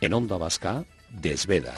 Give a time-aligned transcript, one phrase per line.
[0.00, 1.74] En Onda Vasca, Desveda.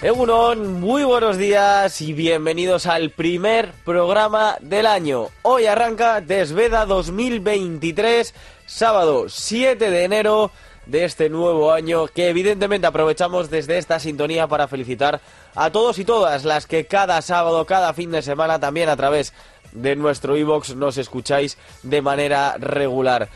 [0.00, 5.28] Egunon, muy buenos días y bienvenidos al primer programa del año.
[5.42, 8.34] Hoy arranca Desveda 2023,
[8.66, 10.52] sábado 7 de enero
[10.86, 15.20] de este nuevo año que evidentemente aprovechamos desde esta sintonía para felicitar
[15.56, 19.32] a todos y todas las que cada sábado, cada fin de semana también a través
[19.72, 23.28] de nuestro iBox nos escucháis de manera regular.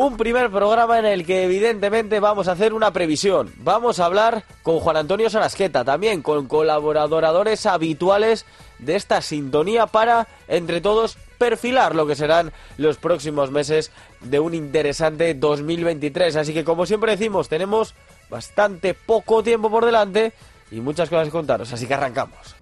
[0.00, 3.52] Un primer programa en el que evidentemente vamos a hacer una previsión.
[3.56, 8.46] Vamos a hablar con Juan Antonio Sarasqueta, también con colaboradores habituales
[8.78, 14.54] de esta sintonía para, entre todos, perfilar lo que serán los próximos meses de un
[14.54, 16.36] interesante 2023.
[16.36, 17.96] Así que, como siempre decimos, tenemos
[18.30, 20.32] bastante poco tiempo por delante
[20.70, 21.72] y muchas cosas que contaros.
[21.72, 22.54] Así que arrancamos.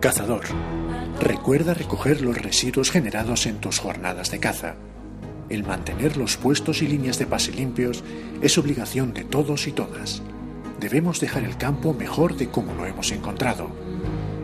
[0.00, 0.42] Cazador,
[1.20, 4.74] recuerda recoger los residuos generados en tus jornadas de caza
[5.50, 8.02] el mantener los puestos y líneas de pase limpios
[8.40, 10.22] es obligación de todos y todas.
[10.78, 13.70] Debemos dejar el campo mejor de como lo hemos encontrado.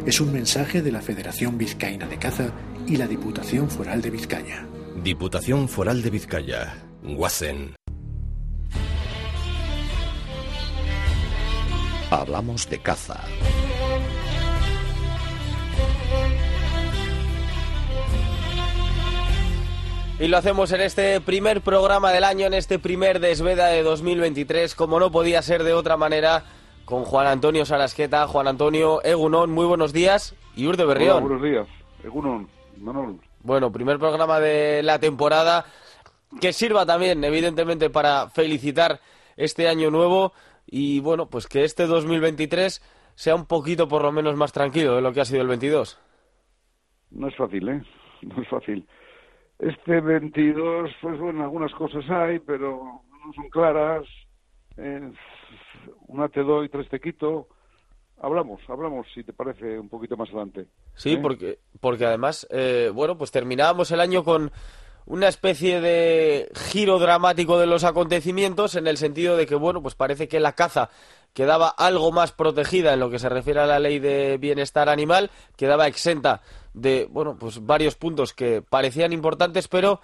[0.05, 2.50] Es un mensaje de la Federación Vizcaína de Caza
[2.86, 4.67] y la Diputación Foral de Vizcaya.
[5.03, 6.84] Diputación Foral de Vizcaya.
[7.03, 7.75] Guasen.
[12.11, 13.20] Hablamos de caza.
[20.19, 24.75] Y lo hacemos en este primer programa del año, en este primer desveda de 2023,
[24.75, 26.45] como no podía ser de otra manera,
[26.86, 28.27] con Juan Antonio Sarasqueta.
[28.27, 30.34] Juan Antonio Egunon, muy buenos días.
[30.56, 31.20] Y Urde Berrión.
[31.23, 31.69] buenos días.
[32.03, 33.20] Egunon, Manol.
[33.42, 35.67] Bueno, primer programa de la temporada,
[36.41, 39.01] que sirva también, evidentemente, para felicitar
[39.36, 40.33] este año nuevo
[40.67, 42.83] y, bueno, pues que este 2023
[43.17, 45.98] sea un poquito, por lo menos, más tranquilo de lo que ha sido el 22.
[47.11, 47.83] No es fácil, ¿eh?
[48.23, 48.86] No es fácil.
[49.58, 54.04] Este 22, pues bueno, algunas cosas hay, pero no son claras.
[54.76, 55.10] Eh,
[56.08, 57.48] una te doy, tres te quito.
[58.18, 60.66] Hablamos, hablamos, si te parece, un poquito más adelante.
[60.95, 61.18] Sí, ¿Eh?
[61.18, 64.50] porque, porque además, eh, bueno, pues terminábamos el año con
[65.06, 69.95] una especie de giro dramático de los acontecimientos en el sentido de que, bueno, pues
[69.95, 70.90] parece que la caza
[71.33, 75.30] quedaba algo más protegida en lo que se refiere a la ley de bienestar animal,
[75.56, 76.42] quedaba exenta
[76.77, 80.01] de, bueno, pues varios puntos que parecían importantes, pero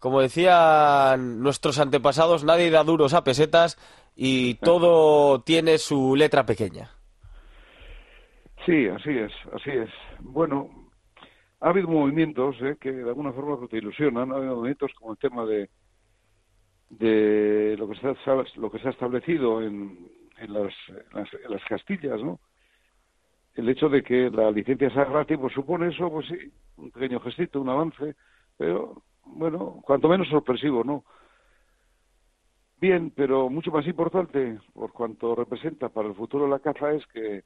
[0.00, 3.78] como decían nuestros antepasados, nadie da duros a pesetas
[4.14, 6.90] y todo tiene su letra pequeña.
[8.66, 9.90] Sí, así es, así es.
[10.18, 10.68] Bueno,
[11.60, 12.76] ha habido movimientos ¿eh?
[12.80, 15.70] que de alguna forma te ilusionan, ha habido movimientos como el tema de
[16.90, 20.08] de lo que se ha, lo que se ha establecido en,
[20.38, 22.38] en las, en las, en las Castillas, ¿no?
[23.56, 26.36] El hecho de que la licencia sea gratis, pues supone eso, pues sí,
[26.76, 28.14] un pequeño gestito, un avance,
[28.56, 31.04] pero bueno, cuanto menos sorpresivo, ¿no?
[32.78, 37.06] Bien, pero mucho más importante, por cuanto representa para el futuro de la caza, es
[37.06, 37.42] que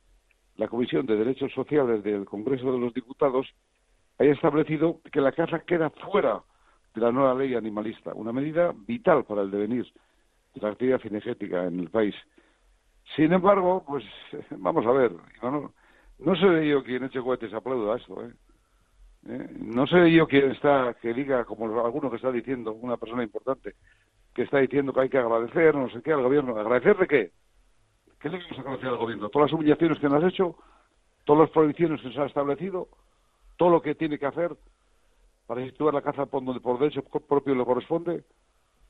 [0.56, 3.46] la Comisión de Derechos Sociales del Congreso de los Diputados
[4.18, 6.42] haya establecido que la caza queda fuera
[6.94, 9.86] de la nueva ley animalista, una medida vital para el devenir
[10.54, 12.14] de la actividad cinegética en el país.
[13.14, 14.04] Sin embargo, pues
[14.50, 15.12] vamos a ver,
[16.24, 18.32] no sé yo quien eche cohetes aplauda esto, ¿eh?
[19.28, 19.48] ¿Eh?
[19.60, 23.74] No sé yo quién está, que diga, como alguno que está diciendo, una persona importante,
[24.34, 26.56] que está diciendo que hay que agradecer, no sé qué, al gobierno.
[26.56, 27.30] ¿Agradecer de qué?
[28.20, 29.28] ¿Qué le vamos a agradecer al gobierno?
[29.28, 30.56] Todas las humillaciones que nos has hecho,
[31.24, 32.88] todas las prohibiciones que se ha establecido,
[33.56, 34.56] todo lo que tiene que hacer
[35.46, 38.24] para situar la caza por donde por derecho propio le corresponde,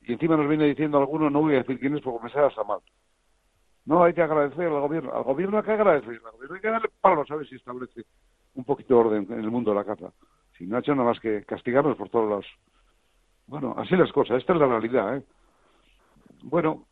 [0.03, 2.47] y encima nos viene diciendo alguno, no voy a decir quién es porque me sea
[2.47, 2.79] hasta mal.
[3.85, 5.11] No, hay que agradecer al gobierno.
[5.13, 6.21] Al gobierno hay que agradecer.
[6.25, 8.05] Al gobierno hay que darle palos a ver si establece
[8.55, 10.11] un poquito de orden en el mundo de la caza.
[10.57, 12.45] Si no ha hecho nada más que castigarnos por todos lados.
[13.47, 14.37] Bueno, así las cosas.
[14.37, 15.23] Esta es la realidad, ¿eh?
[16.43, 16.85] Bueno,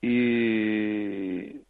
[0.00, 1.60] y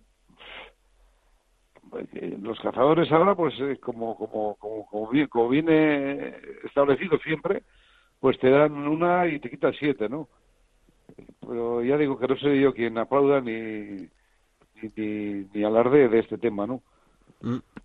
[2.41, 6.35] los cazadores ahora, pues eh, como, como, como, como viene
[6.65, 7.63] establecido siempre,
[8.21, 10.29] pues te dan una y te quitan siete, ¿no?
[11.41, 14.09] Pero ya digo que no soy yo quien aplauda ni,
[14.83, 16.83] ni, ni alarde de este tema, ¿no?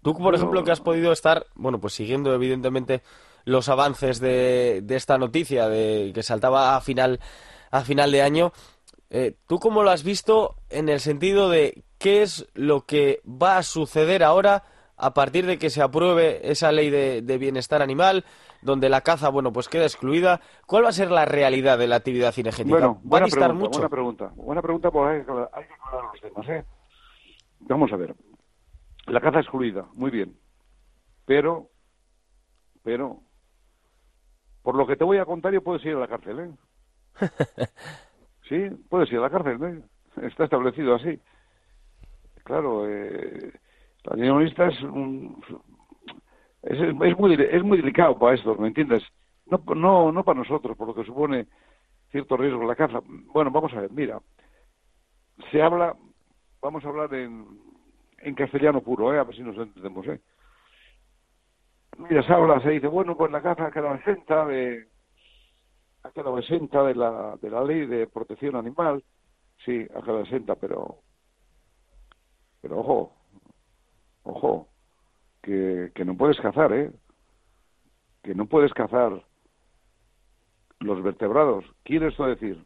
[0.02, 3.02] Tú, por ejemplo, que has podido estar, bueno, pues siguiendo evidentemente
[3.46, 7.20] los avances de, de esta noticia de que saltaba a final
[7.72, 8.52] a final de año,
[9.10, 13.58] eh, ¿tú cómo lo has visto en el sentido de qué es lo que va
[13.58, 14.64] a suceder ahora
[14.98, 18.26] a partir de que se apruebe esa ley de, de bienestar animal?
[18.62, 20.42] Donde la caza, bueno, pues queda excluida.
[20.66, 22.70] ¿Cuál va a ser la realidad de la actividad cinegética?
[22.78, 23.80] Bueno, ¿Va a pregunta, mucho?
[23.80, 24.32] buena pregunta.
[24.36, 26.66] Buena pregunta porque hay que, aclarar- hay que aclarar los temas, ¿eh?
[27.62, 28.16] Vamos a ver.
[29.08, 30.38] La caza excluida, muy bien.
[31.26, 31.70] Pero,
[32.84, 33.22] pero,
[34.62, 36.52] por lo que te voy a contar, yo puedo ir a la cárcel, ¿eh?
[38.50, 40.26] Sí, puede ir a la cárcel, ¿eh?
[40.28, 41.20] Está establecido así.
[42.44, 43.54] Claro, eh,
[44.04, 44.16] la
[44.68, 45.42] es un,
[46.64, 49.04] es, es, muy es muy delicado para esto, ¿me entiendes?
[49.46, 51.48] No, no, no para nosotros, por lo que supone
[52.12, 53.02] cierto riesgo la caza.
[53.34, 54.20] Bueno, vamos a ver, mira,
[55.52, 55.96] se habla,
[56.62, 57.46] vamos a hablar en,
[58.20, 59.20] en castellano puro, ¿eh?
[59.20, 60.06] a ver si nos entendemos.
[60.08, 60.20] ¿eh?
[61.98, 64.88] Mira, se habla, se dice, bueno, pues la caza ha quedado exenta de,
[66.04, 69.04] ha quedado exenta de la, de la ley de protección animal,
[69.66, 71.00] sí, ha quedado exenta, pero,
[72.62, 73.14] pero ojo,
[74.24, 74.68] ojo,
[75.42, 76.92] que, que no puedes cazar, ¿eh?
[78.24, 79.24] Que no puedes cazar
[80.80, 81.66] los vertebrados.
[81.84, 82.62] ¿Quiere esto decir?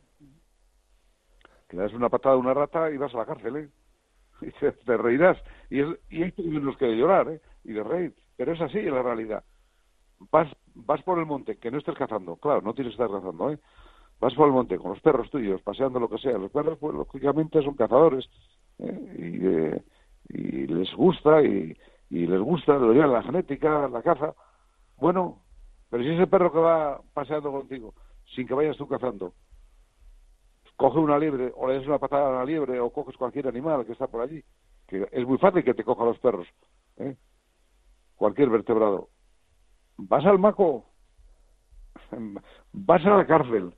[1.67, 3.69] Que le das una patada a una rata y vas a la cárcel, ¿eh?
[4.41, 5.37] Y te, reirás.
[5.69, 7.41] Y, es, y hay menos que de llorar, ¿eh?
[7.63, 8.13] Y de reír.
[8.35, 9.43] Pero es así la realidad.
[10.31, 12.35] Vas, vas por el monte, que no estés cazando.
[12.35, 13.59] Claro, no tienes que estar cazando, ¿eh?
[14.19, 16.37] Vas por el monte con los perros tuyos, paseando lo que sea.
[16.37, 18.29] Los perros, pues, lógicamente son cazadores.
[18.79, 19.15] ¿eh?
[19.17, 19.83] Y, eh,
[20.29, 21.75] y les gusta y,
[22.09, 24.33] y les gusta, lo llevan la genética, la caza.
[24.97, 25.41] Bueno,
[25.89, 27.93] pero si ese perro que va paseando contigo,
[28.35, 29.33] sin que vayas tú cazando,
[30.75, 33.85] coge una liebre o le das una patada a una liebre o coges cualquier animal
[33.85, 34.43] que está por allí,
[34.87, 36.47] que es muy fácil que te coja los perros,
[36.97, 37.15] ¿eh?
[38.15, 39.09] cualquier vertebrado.
[39.97, 40.85] Vas al maco,
[42.73, 43.73] vas a la cárcel.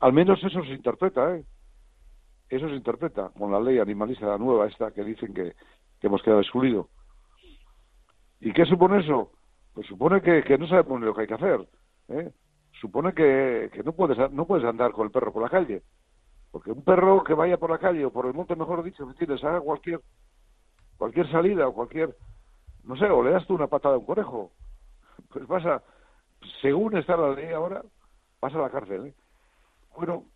[0.00, 1.44] Al menos eso se interpreta, ¿eh?
[2.50, 5.54] Eso se interpreta con la ley animalista nueva esta que dicen que
[6.02, 6.88] hemos quedado excluido.
[8.44, 9.32] ¿Y qué supone eso?
[9.72, 11.66] Pues supone que, que no sabemos lo que hay que hacer.
[12.08, 12.30] ¿eh?
[12.78, 15.82] Supone que, que no, puedes, no puedes andar con el perro por la calle.
[16.50, 19.12] Porque un perro que vaya por la calle o por el monte, mejor dicho, ¿me
[19.12, 19.42] entiendes?
[19.42, 19.98] Haga cualquier,
[20.98, 22.14] cualquier salida o cualquier,
[22.82, 24.52] no sé, o le das tú una patada a un conejo.
[25.32, 25.82] Pues pasa,
[26.60, 27.82] según está la ley ahora,
[28.40, 29.06] pasa a la cárcel.
[29.06, 29.14] ¿eh?
[29.96, 30.26] Bueno,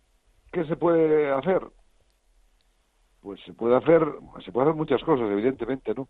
[0.51, 1.61] ¿qué se puede hacer?
[3.21, 4.03] Pues se puede hacer,
[4.43, 6.07] se puede hacer muchas cosas, evidentemente, ¿no?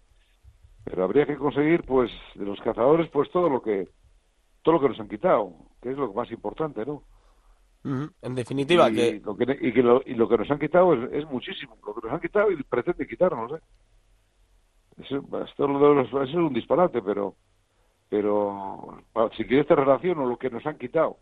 [0.89, 3.87] Pero habría que conseguir pues de los cazadores pues todo lo que
[4.63, 7.03] todo lo que nos han quitado que es lo más importante no
[7.85, 9.21] en definitiva y, que...
[9.23, 11.77] Lo que y que lo, y lo que nos han quitado es, muchísimo.
[11.85, 13.61] Lo que nos han quitado y pretende quitarnos ¿eh?
[14.97, 17.35] eso, eso es un disparate pero
[18.09, 19.03] pero
[19.37, 21.17] si quieres te relaciono lo que nos han quitado.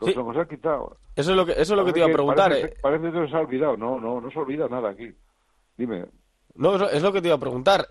[0.00, 0.96] Lo que nos han quitado.
[1.14, 2.76] Eso es lo que eso es lo que te iba a preguntar parece, ¿eh?
[2.82, 3.76] parece que nos ha olvidado.
[3.76, 5.10] No no no se olvida nada aquí.
[5.76, 6.06] Dime.
[6.56, 7.86] No es lo que te iba a preguntar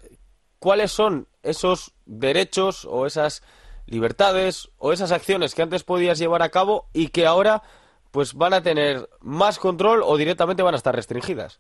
[0.60, 3.44] cuáles son esos derechos o esas
[3.88, 7.64] libertades o esas acciones que antes podías llevar a cabo y que ahora
[8.12, 11.60] pues van a tener más control o directamente van a estar restringidas.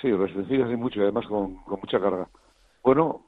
[0.00, 2.28] Sí, restringidas y mucho, además con, mucha carga.
[2.82, 3.24] Bueno,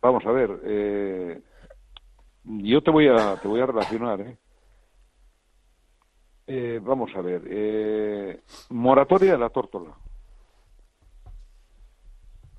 [0.00, 0.60] vamos a ver.
[0.64, 1.42] Eh,
[2.44, 4.20] yo te voy a te voy a relacionar.
[4.20, 4.38] ¿eh?
[6.46, 8.42] Eh, vamos a ver.
[8.70, 9.94] moratoria de la tórtola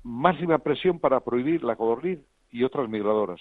[0.06, 2.20] máxima presión para prohibir la codorniz
[2.50, 3.40] y otras migradoras.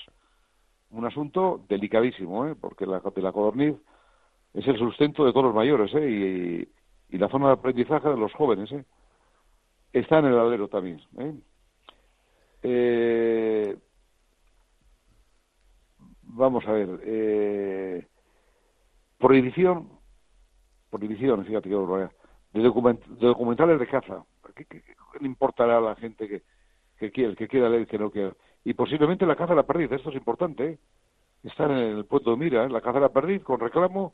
[0.89, 2.55] Un asunto delicadísimo, ¿eh?
[2.59, 3.75] porque la, la codorniz
[4.53, 6.67] es el sustento de todos los mayores ¿eh?
[7.09, 8.71] y, la zona de aprendizaje de los jóvenes.
[8.71, 8.83] ¿eh?
[9.93, 10.99] Está en el alero también.
[11.17, 11.33] ¿eh?
[12.63, 13.77] Eh,
[16.23, 16.99] vamos a ver.
[17.03, 18.07] Eh,
[19.19, 19.87] prohibición,
[20.89, 22.09] prohibición, fíjate que de,
[22.53, 24.25] de documentales de caza.
[24.55, 24.83] ¿Qué, qué
[25.21, 26.43] le importará a la gente que,
[26.97, 28.33] que quiere, que quiera leer, que no quiera.
[28.63, 30.79] Y posiblemente la caza de la perdiz, esto es importante, ¿eh?
[31.43, 34.13] estar en el puerto de mira, la caza de la perdiz con reclamo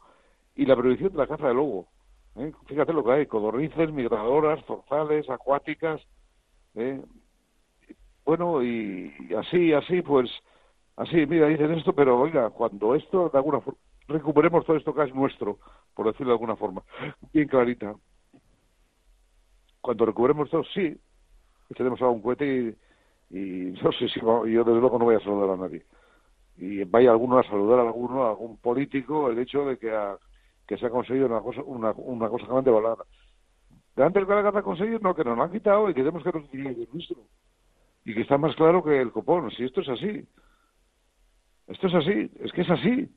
[0.56, 1.88] y la prohibición de la caza de lobo.
[2.36, 2.52] ¿eh?
[2.68, 6.02] Fíjate lo que hay, codornices, migradoras, zorzales, acuáticas.
[6.76, 7.02] ¿eh?
[8.26, 10.30] Bueno, y, así, así, pues,
[10.98, 15.04] así, mira, dicen esto, pero oiga, cuando esto, de alguna forma, recuperemos todo esto que
[15.04, 15.58] es nuestro,
[15.96, 16.84] por decirlo de alguna forma,
[17.34, 17.96] bien clarita.
[19.80, 20.96] Cuando recuperemos todo, sí,
[21.74, 22.75] tenemos a un cohete
[23.30, 23.36] y,
[23.84, 25.84] no sé si yo desde luego no voy a saludar a nadie.
[26.58, 29.92] Y vaya alguno a saludar a alguno, a algún político, el hecho de que,
[30.68, 33.04] que se ha conseguido una cosa, una, una cosa grande balada.
[33.96, 36.24] Delante del que la ha conseguido, no, que nos lo han quitado y que tenemos
[36.24, 37.18] que recibir el nuestro.
[38.06, 39.51] Y que está más claro que el copón.
[39.51, 40.25] Si esto es así.
[41.68, 43.10] Esto es así, es que es así.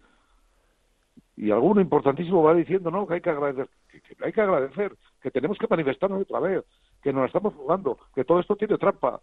[1.37, 5.31] Y alguno importantísimo va diciendo, no, que hay que agradecer, que hay que agradecer, que
[5.33, 6.65] tenemos que manifestarnos otra vez,
[7.05, 9.21] que nos la estamos jugando, que todo esto tiene trampa,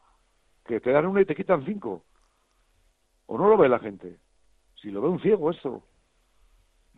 [0.64, 2.04] que te dan una y te quitan cinco.
[3.26, 4.20] ¿O no lo ve la gente?
[4.80, 5.82] Si lo ve un ciego esto.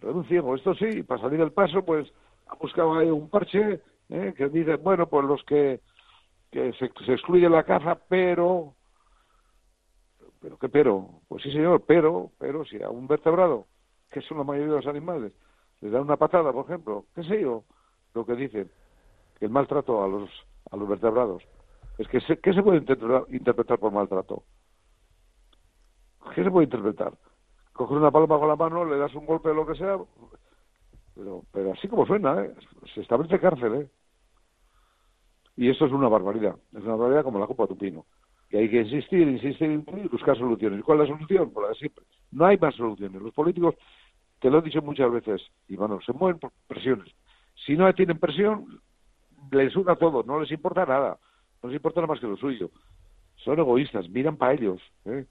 [0.01, 0.53] Lo ve un ciego.
[0.55, 2.11] Esto sí, para salir del paso, pues
[2.47, 4.33] ha buscado ahí un parche ¿eh?
[4.35, 5.79] que dice, bueno, pues los que,
[6.51, 8.73] que se, se excluye la caza, pero...
[10.41, 11.21] ¿Pero qué pero?
[11.29, 13.67] Pues sí, señor, pero, pero si a un vertebrado,
[14.11, 15.31] que son la mayoría de los animales,
[15.79, 17.63] le da una patada, por ejemplo, qué sé yo,
[18.13, 18.69] lo que dicen,
[19.39, 20.29] que el maltrato a los,
[20.73, 21.43] a los vertebrados.
[21.97, 22.77] Es que, ¿qué se puede
[23.29, 24.43] interpretar, por maltrato?
[26.33, 27.13] ¿Qué se puede interpretar?
[27.73, 29.97] Coger una palma con la mano, le das un golpe o lo que sea,
[31.15, 32.53] pero, pero así como suena, ¿eh?
[32.93, 33.75] se establece cárcel.
[33.75, 33.89] ¿eh?
[35.57, 38.05] Y esto es una barbaridad, es una barbaridad como la copa tupino.
[38.49, 40.79] Y hay que insistir, insistir, y buscar soluciones.
[40.79, 41.53] ¿Y cuál es la solución?
[41.53, 42.03] De siempre.
[42.31, 43.21] No hay más soluciones.
[43.21, 43.75] Los políticos,
[44.39, 47.13] te lo he dicho muchas veces, y bueno, se mueven por presiones.
[47.65, 48.81] Si no tienen presión,
[49.51, 51.17] les suda todo, no les importa nada,
[51.61, 52.69] no les importa nada más que lo suyo.
[53.37, 54.81] Son egoístas, miran para ellos.
[55.05, 55.25] ¿eh?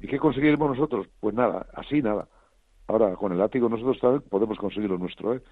[0.00, 1.06] ¿Y qué conseguiremos nosotros?
[1.20, 2.28] Pues nada, así nada.
[2.86, 5.34] Ahora, con el látigo nosotros también podemos conseguir lo nuestro.
[5.34, 5.42] ¿eh?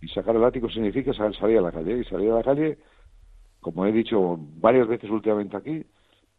[0.00, 1.98] Y sacar el látigo significa salir a la calle.
[1.98, 2.78] Y salir a la calle,
[3.60, 5.84] como he dicho varias veces últimamente aquí,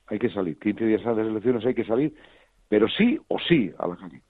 [0.08, 0.58] hay que salir.
[0.60, 2.15] 15 días antes de las elecciones hay que salir,
[2.68, 4.22] pero sí o sí a la calle.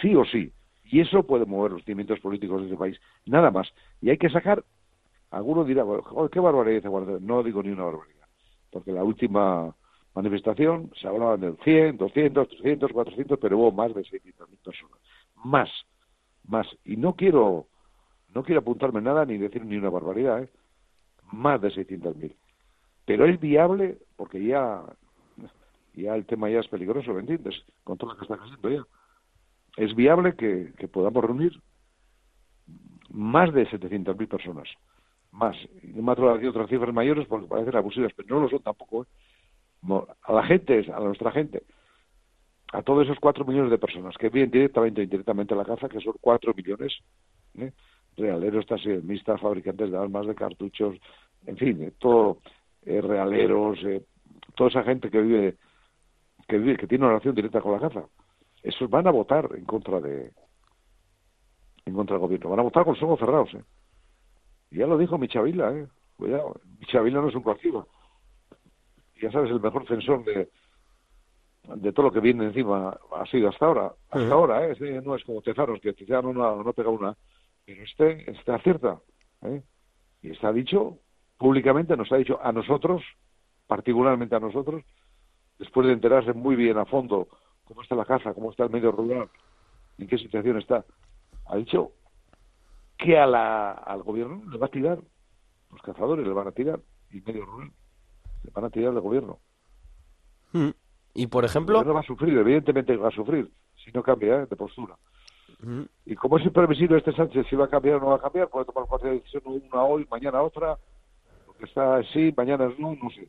[0.00, 0.52] Sí o sí.
[0.84, 3.00] Y eso puede mover los cimientos políticos de este país.
[3.24, 3.68] Nada más.
[4.00, 4.64] Y hay que sacar.
[5.30, 5.84] Alguno dirá,
[6.30, 6.90] qué barbaridad
[7.20, 8.26] No digo ni una barbaridad.
[8.70, 9.74] Porque la última
[10.14, 14.98] manifestación se hablaban de 100, 200, 300, 400, pero hubo más de 600.000 personas.
[15.44, 15.68] Más.
[16.46, 16.66] Más.
[16.84, 17.66] Y no quiero,
[18.34, 20.50] no quiero apuntarme nada ni decir ni una barbaridad, ¿eh?
[21.32, 22.34] Más de 600.000.
[23.04, 24.82] Pero es viable, porque ya,
[25.94, 27.54] ya el tema ya es peligroso, ¿me entiendes?
[27.84, 28.84] Con todo lo que está cayendo ya
[29.76, 31.60] es viable que, podamos reunir
[33.10, 34.68] más de 700.000 personas.
[35.36, 35.56] Más.
[35.82, 38.62] No me atrevo a decir otras cifras mayores porque parecen abusivas, pero no lo son
[38.62, 39.04] tampoco.
[39.04, 39.06] ¿eh?
[40.22, 41.62] A la gente, a nuestra gente,
[42.72, 45.88] a todos esos cuatro millones de personas que viven directamente o indirectamente a la caza,
[45.88, 46.98] que son cuatro millones,
[47.58, 47.72] ¿eh?
[48.16, 50.96] realeros, taxidermistas, fabricantes de armas, de cartuchos,
[51.46, 51.92] en fin, ¿eh?
[51.98, 52.38] todo,
[52.84, 53.78] eh, realeros,
[54.54, 55.56] toda esa gente que vive,
[56.48, 58.06] que vive, que tiene una relación directa con la caza
[58.66, 60.32] esos van a votar en contra de
[61.84, 62.50] en contra del gobierno.
[62.50, 63.62] Van a votar con los ojos cerrados, ¿eh?
[64.76, 65.88] Ya lo dijo Michavila, ¿eh?
[66.16, 67.88] Cuidado, Michavila no es un coactivo.
[69.22, 70.50] Ya sabes, el mejor censor de,
[71.76, 73.92] de todo lo que viene encima ha sido hasta ahora.
[74.10, 74.72] Hasta ahora, ¿eh?
[74.72, 77.16] Este no es como Tezanos, que Tezanos no, no pega una.
[77.64, 79.00] Pero este está acierta,
[79.42, 79.62] ¿eh?
[80.20, 80.98] Y está dicho
[81.38, 83.02] públicamente, nos ha dicho a nosotros,
[83.66, 84.84] particularmente a nosotros,
[85.58, 87.28] después de enterarse muy bien a fondo
[87.64, 89.30] cómo está la casa, cómo está el medio rural,
[89.96, 90.84] en qué situación está.
[91.46, 91.92] Ha dicho
[92.96, 94.98] que a la, al gobierno le va a tirar,
[95.70, 97.70] los cazadores le van a tirar, y medio rural
[98.46, 99.38] le van a tirar del gobierno.
[100.52, 100.70] Hmm.
[101.14, 101.80] Y por ejemplo.
[101.80, 103.50] El va a sufrir, evidentemente va a sufrir,
[103.82, 104.46] si no cambia ¿eh?
[104.46, 104.96] de postura.
[105.60, 105.82] Hmm.
[106.04, 108.48] Y como es imprevisible este Sánchez, si va a cambiar o no va a cambiar,
[108.48, 110.78] puede tomar cualquier decisión, una hoy, mañana otra,
[111.46, 113.28] porque está así, mañana no, no sé.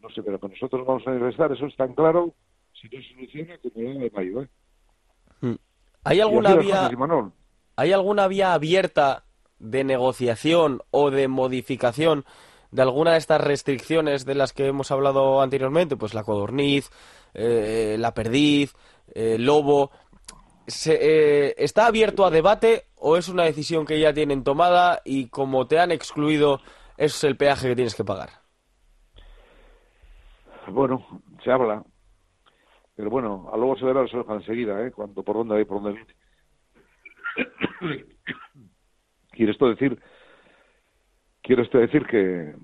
[0.00, 2.34] No sé, pero que nosotros vamos a manifestar, eso es tan claro
[2.74, 4.42] si no soluciona como de mayo.
[4.42, 4.48] ¿eh?
[5.40, 5.54] Hmm.
[6.04, 6.90] ¿Hay alguna vía,
[7.76, 9.24] ¿Hay alguna vía abierta
[9.58, 12.24] de negociación o de modificación
[12.70, 15.96] de alguna de estas restricciones de las que hemos hablado anteriormente?
[15.96, 16.90] Pues la codorniz,
[17.34, 18.74] eh, la perdiz,
[19.14, 19.90] el lobo.
[20.66, 25.28] Se, eh, ¿Está abierto a debate o es una decisión que ya tienen tomada y
[25.28, 26.60] como te han excluido
[26.96, 28.30] es el peaje que tienes que pagar?
[30.68, 31.06] Bueno,
[31.44, 31.84] se habla,
[32.96, 34.90] pero bueno, a luego se verá el enseguida, ¿eh?
[34.90, 36.00] Cuando, por dónde hay, por dónde.
[39.32, 40.00] Quiere esto decir,
[41.42, 42.54] quiero esto decir que,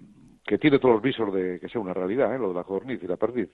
[0.59, 2.39] tiene todos los visos de que sea una realidad, ¿eh?
[2.39, 3.49] Lo de la codorniz y la perdiz.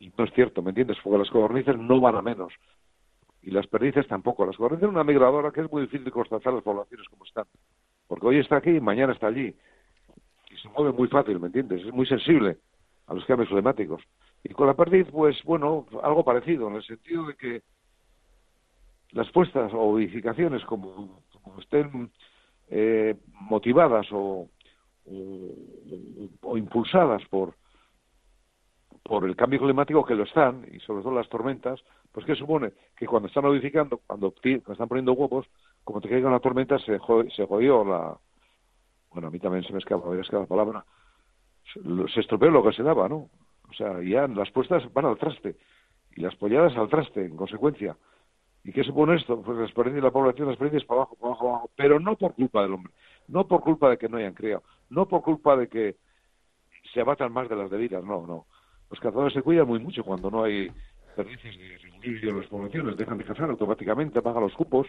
[0.00, 0.98] Y no es cierto, ¿me entiendes?
[1.04, 2.52] Porque las codornices no van a menos.
[3.42, 4.44] Y las perdices tampoco.
[4.44, 7.44] Las codornices es una migradora que es muy difícil constatar las poblaciones como están.
[8.08, 9.54] Porque hoy está aquí y mañana está allí.
[10.50, 11.84] Y se mueve muy fácil, ¿me entiendes?
[11.84, 12.56] Es muy sensible
[13.06, 14.02] a los cambios climáticos.
[14.42, 17.62] Y con la perdiz, pues bueno, algo parecido, en el sentido de que
[19.12, 21.22] las puestas o edificaciones, como,
[21.58, 22.10] estén
[22.68, 24.48] eh, motivadas o,
[26.42, 27.54] o, impulsadas por,
[29.02, 31.80] por el cambio climático que lo están, y sobre todo las tormentas,
[32.12, 32.72] pues ¿qué supone?
[32.96, 35.46] Que cuando están edificando, cuando, están poniendo huevos,
[35.84, 36.98] como te caiga una tormenta, se,
[37.34, 38.16] se jodió la...
[39.12, 40.84] Bueno, a mí también se me escapa, me escapa la palabra.
[42.14, 43.28] Se estropeó lo que se daba, ¿no?
[43.68, 45.56] O sea, ya las puestas van al traste
[46.14, 47.96] y las polladas al traste, en consecuencia.
[48.64, 49.42] ¿Y qué supone esto?
[49.42, 51.70] Pues la experiencia de la población, la experiencia es para abajo, para abajo, para abajo,
[51.76, 52.92] pero no por culpa del hombre,
[53.28, 55.96] no por culpa de que no hayan criado, no por culpa de que
[56.92, 58.46] se abatan más de las debidas, no, no.
[58.90, 60.70] Los cazadores se cuidan muy mucho cuando no hay
[61.16, 64.86] perdices de regulillo en las poblaciones, dejan de cazar automáticamente, pagan los cupos.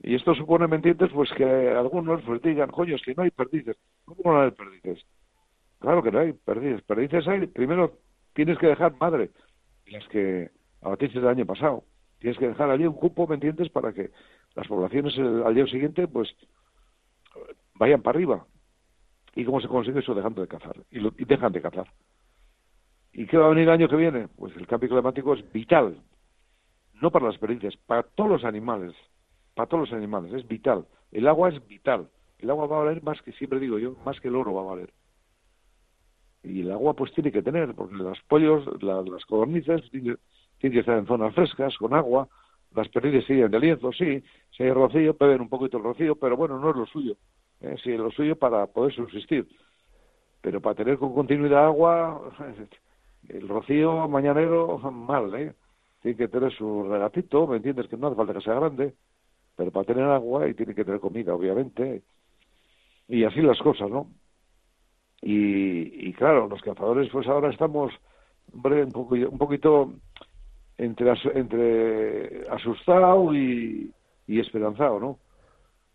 [0.00, 1.10] Y esto supone, ¿me entiendes?
[1.12, 3.76] Pues que algunos pues digan, coño, es que no hay perdices.
[4.04, 5.04] ¿Cómo no hay perdices?
[5.78, 6.82] Claro que no hay perdices.
[6.82, 7.98] Perdices hay, primero
[8.34, 9.30] tienes que dejar madre,
[9.86, 10.50] las que
[10.82, 11.84] abatiste el año pasado.
[12.26, 13.70] Tienes que dejar allí un cupo, ¿me entiendes?
[13.70, 14.10] Para que
[14.56, 16.28] las poblaciones al día siguiente, pues,
[17.74, 18.44] vayan para arriba.
[19.36, 20.12] ¿Y cómo se consigue eso?
[20.12, 20.74] Dejando de cazar.
[20.90, 21.86] Y, lo, y dejan de cazar.
[23.12, 24.26] ¿Y qué va a venir el año que viene?
[24.26, 26.02] Pues el cambio climático es vital.
[26.94, 28.92] No para las perdices, para todos los animales.
[29.54, 30.84] Para todos los animales, es vital.
[31.12, 32.08] El agua es vital.
[32.40, 34.62] El agua va a valer más que, siempre digo yo, más que el oro va
[34.62, 34.92] a valer.
[36.42, 39.82] Y el agua pues tiene que tener, porque los pollos, las codornices,
[40.58, 42.28] tienen, que estar en zonas frescas, con agua.
[42.74, 44.22] Las perdices siguen de lienzo, sí.
[44.50, 47.16] Si hay rocío, beben un poquito el rocío, pero bueno, no es lo suyo.
[47.60, 47.76] ¿eh?
[47.82, 49.46] Sí, es lo suyo para poder subsistir.
[50.40, 52.20] Pero para tener con continuidad agua,
[53.28, 55.54] el rocío mañanero, mal, ¿eh?
[56.02, 57.88] Tiene que tener su regatito, ¿me entiendes?
[57.88, 58.94] Que no hace falta que sea grande,
[59.56, 62.02] pero para tener agua y tiene que tener comida, obviamente.
[63.08, 64.08] Y así las cosas, ¿no?
[65.22, 67.92] Y, y claro, los cazadores, pues ahora estamos,
[68.52, 69.94] hombre, un, poco, un poquito
[70.78, 73.92] entre, entre asustado y,
[74.26, 75.18] y esperanzado, ¿no?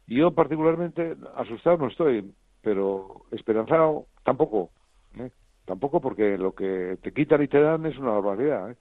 [0.07, 4.71] Yo particularmente asustado no estoy, pero esperanzado tampoco.
[5.17, 5.31] ¿eh?
[5.65, 8.71] Tampoco porque lo que te quitan y te dan es una barbaridad.
[8.71, 8.75] ¿eh?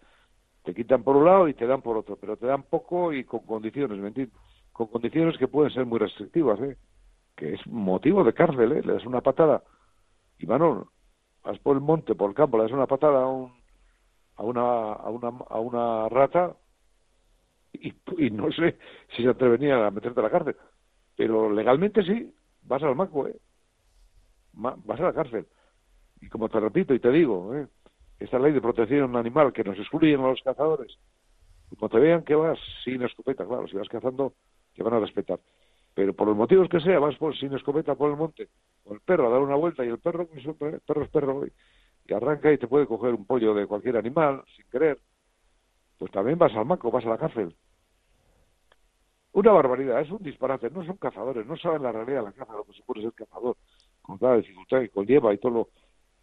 [0.64, 3.24] Te quitan por un lado y te dan por otro, pero te dan poco y
[3.24, 4.36] con condiciones, ¿me entiendes?
[4.72, 6.76] Con condiciones que pueden ser muy restrictivas, ¿eh?
[7.36, 8.82] que es motivo de cárcel, ¿eh?
[8.82, 9.62] le das una patada
[10.38, 10.90] y bueno,
[11.44, 13.52] vas por el monte, por el campo, le das una patada a, un,
[14.40, 16.56] a, una, a, una, a una rata
[17.74, 18.78] y, y no sé
[19.14, 20.56] si se atrevería a meterte a la cárcel,
[21.14, 22.32] pero legalmente sí,
[22.62, 23.36] vas al maco, ¿eh?
[24.52, 25.46] vas a la cárcel.
[26.22, 27.66] Y como te repito y te digo, ¿eh?
[28.18, 30.98] esta ley de protección animal que nos excluyen a los cazadores,
[31.68, 34.32] como te vean que vas sin escopeta, claro, si vas cazando,
[34.74, 35.38] te van a respetar.
[35.94, 38.48] Pero por los motivos que sea, vas por, sin escopeta por el monte,
[38.84, 41.44] con el perro a dar una vuelta y el perro, el perro es perro,
[42.14, 44.98] arranca y te puede coger un pollo de cualquier animal sin querer,
[45.98, 47.54] pues también vas al maco, vas a la cárcel.
[49.32, 52.52] Una barbaridad, es un disparate, no son cazadores, no saben la realidad de la caza,
[52.52, 53.56] lo que supone ser cazador,
[54.02, 55.68] con toda la dificultad que conlleva y todo lo,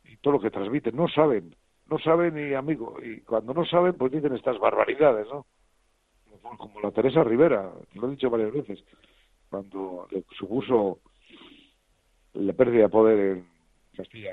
[0.03, 1.55] y todo lo que transmiten, no saben,
[1.89, 5.45] no saben y amigo, y cuando no saben pues dicen estas barbaridades, ¿no?
[6.57, 8.83] Como la Teresa Rivera, lo he dicho varias veces,
[9.49, 10.07] cuando
[10.37, 10.99] supuso
[12.33, 13.47] la pérdida de poder en
[13.95, 14.31] Castilla,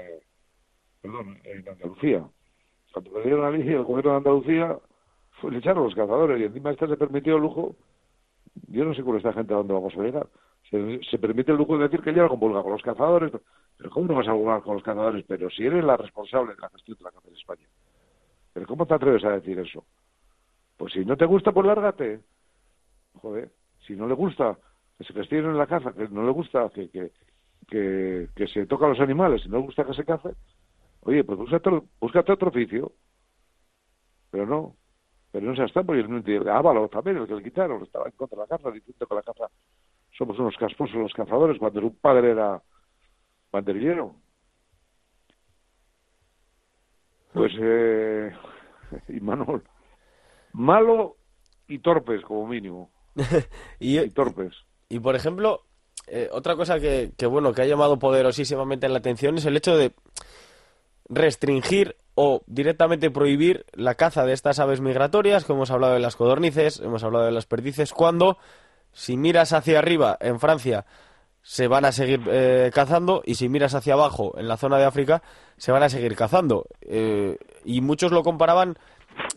[1.05, 2.27] perdón, en Andalucía.
[2.93, 4.79] Cuando perdieron a Alicia el gobierno de Andalucía,
[5.33, 7.77] fue, le echaron los cazadores y encima este se permitió el lujo.
[8.69, 10.27] Yo no sé con esta gente a dónde vamos a llegar.
[10.71, 13.33] Se, permite el lujo de decir que ya con con los cazadores.
[13.77, 15.25] Pero ¿cómo no vas a jugar con los cazadores?
[15.29, 17.69] Pero si eres la responsable de la gestión de la caza de España.
[18.55, 19.85] ¿Pero cómo te atreves a decir eso?
[20.79, 22.21] Pues si no te gusta, pues lárgate.
[23.21, 23.51] Joder,
[23.87, 24.57] si no le gusta
[24.97, 27.11] que se gestione en la caza, que no le gusta que, que,
[27.69, 30.31] que, que se toca a los animales, si no le gusta que se cace,
[31.05, 32.93] oye, pues búscate, búscate otro oficio.
[34.31, 34.77] Pero no,
[35.31, 36.05] pero no se está, porque
[36.51, 39.23] Ávalo también, el que le quitaron, estaba en contra de la caza, diciendo que la
[39.23, 39.47] caza
[40.17, 42.63] somos unos casposos los cazadores, cuando su padre era
[43.51, 44.15] banderillero.
[47.33, 48.33] Pues, eh,
[49.09, 49.65] y Manol,
[50.53, 51.17] malo
[51.67, 52.91] y torpes como mínimo.
[53.81, 54.55] y, torpes.
[54.89, 55.63] Y, por ejemplo,
[56.07, 59.77] eh, otra cosa que, que, bueno, que ha llamado poderosísimamente la atención es el hecho
[59.77, 59.93] de
[61.09, 66.17] restringir o directamente prohibir la caza de estas aves migratorias, como hemos hablado de las
[66.17, 68.39] codornices, hemos hablado de las perdices, cuando,
[68.93, 70.87] si miras hacia arriba, en Francia,
[71.43, 74.87] se van a seguir eh, cazando y si miras hacia abajo en la zona de
[74.87, 75.23] África
[75.59, 77.37] se van a seguir cazando eh,
[77.67, 78.79] y muchos lo comparaban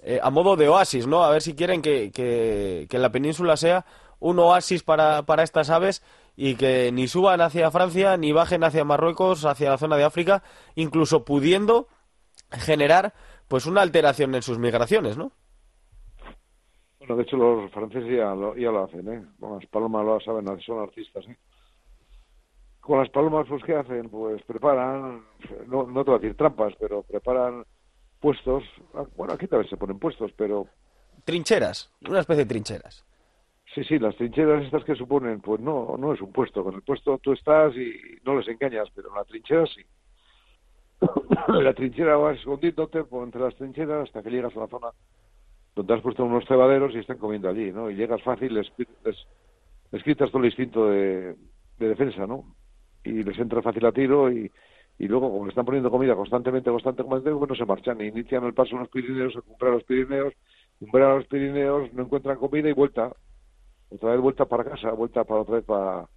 [0.03, 1.23] eh, a modo de oasis, ¿no?
[1.25, 3.85] A ver si quieren que, que, la península sea
[4.19, 6.01] un oasis para, para estas aves
[6.37, 10.43] y que ni suban hacia Francia ni bajen hacia Marruecos, hacia la zona de África,
[10.75, 11.89] incluso pudiendo
[12.51, 13.13] generar
[13.49, 15.33] pues una alteración en sus migraciones, ¿no?
[16.99, 19.25] Bueno, de hecho los franceses ya lo, ya lo hacen, ¿eh?
[19.39, 21.37] Bueno, las palomas lo saben, son artistas, ¿eh?
[22.87, 24.09] con las palomas, pues, ¿qué hacen?
[24.09, 25.21] Pues preparan,
[25.67, 27.65] no, no te voy a decir trampas, pero preparan
[28.21, 28.63] puestos.
[28.93, 30.67] Ah, bueno, aquí también se ponen puestos, pero.
[31.25, 33.05] Trincheras, una especie de trincheras.
[33.77, 36.63] Sí, sí, las trincheras estas que suponen, pues no, no es un puesto.
[36.63, 37.93] Con el puesto tú estás y
[38.25, 39.83] no les engañas, pero en la trinchera sí.
[41.61, 44.87] la trinchera vas escondiéndote por entre las trincheras hasta que llegas a la zona
[45.75, 47.91] donde has puesto unos cebaderos y están comiendo allí, ¿no?
[47.91, 48.67] Y llegas fácil, les,
[49.91, 51.35] les, quitas todo el instinto de,
[51.77, 52.45] de defensa, ¿no?
[53.03, 54.51] y les entra fácil a tiro y,
[54.97, 58.55] y luego como le están poniendo comida constantemente, constantemente, pues no se marchan, inician el
[58.55, 60.33] paso en los Pirineos, a comprar los Pirineos,
[60.79, 63.13] comprar los Pirineos, no encuentran comida y vuelta,
[63.89, 66.07] otra vez vuelta para casa, vuelta para otra vez para,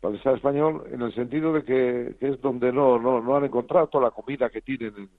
[0.00, 3.44] para el Estado español, en el sentido de que, es donde no, no, no han
[3.44, 5.10] encontrado toda la comida que tienen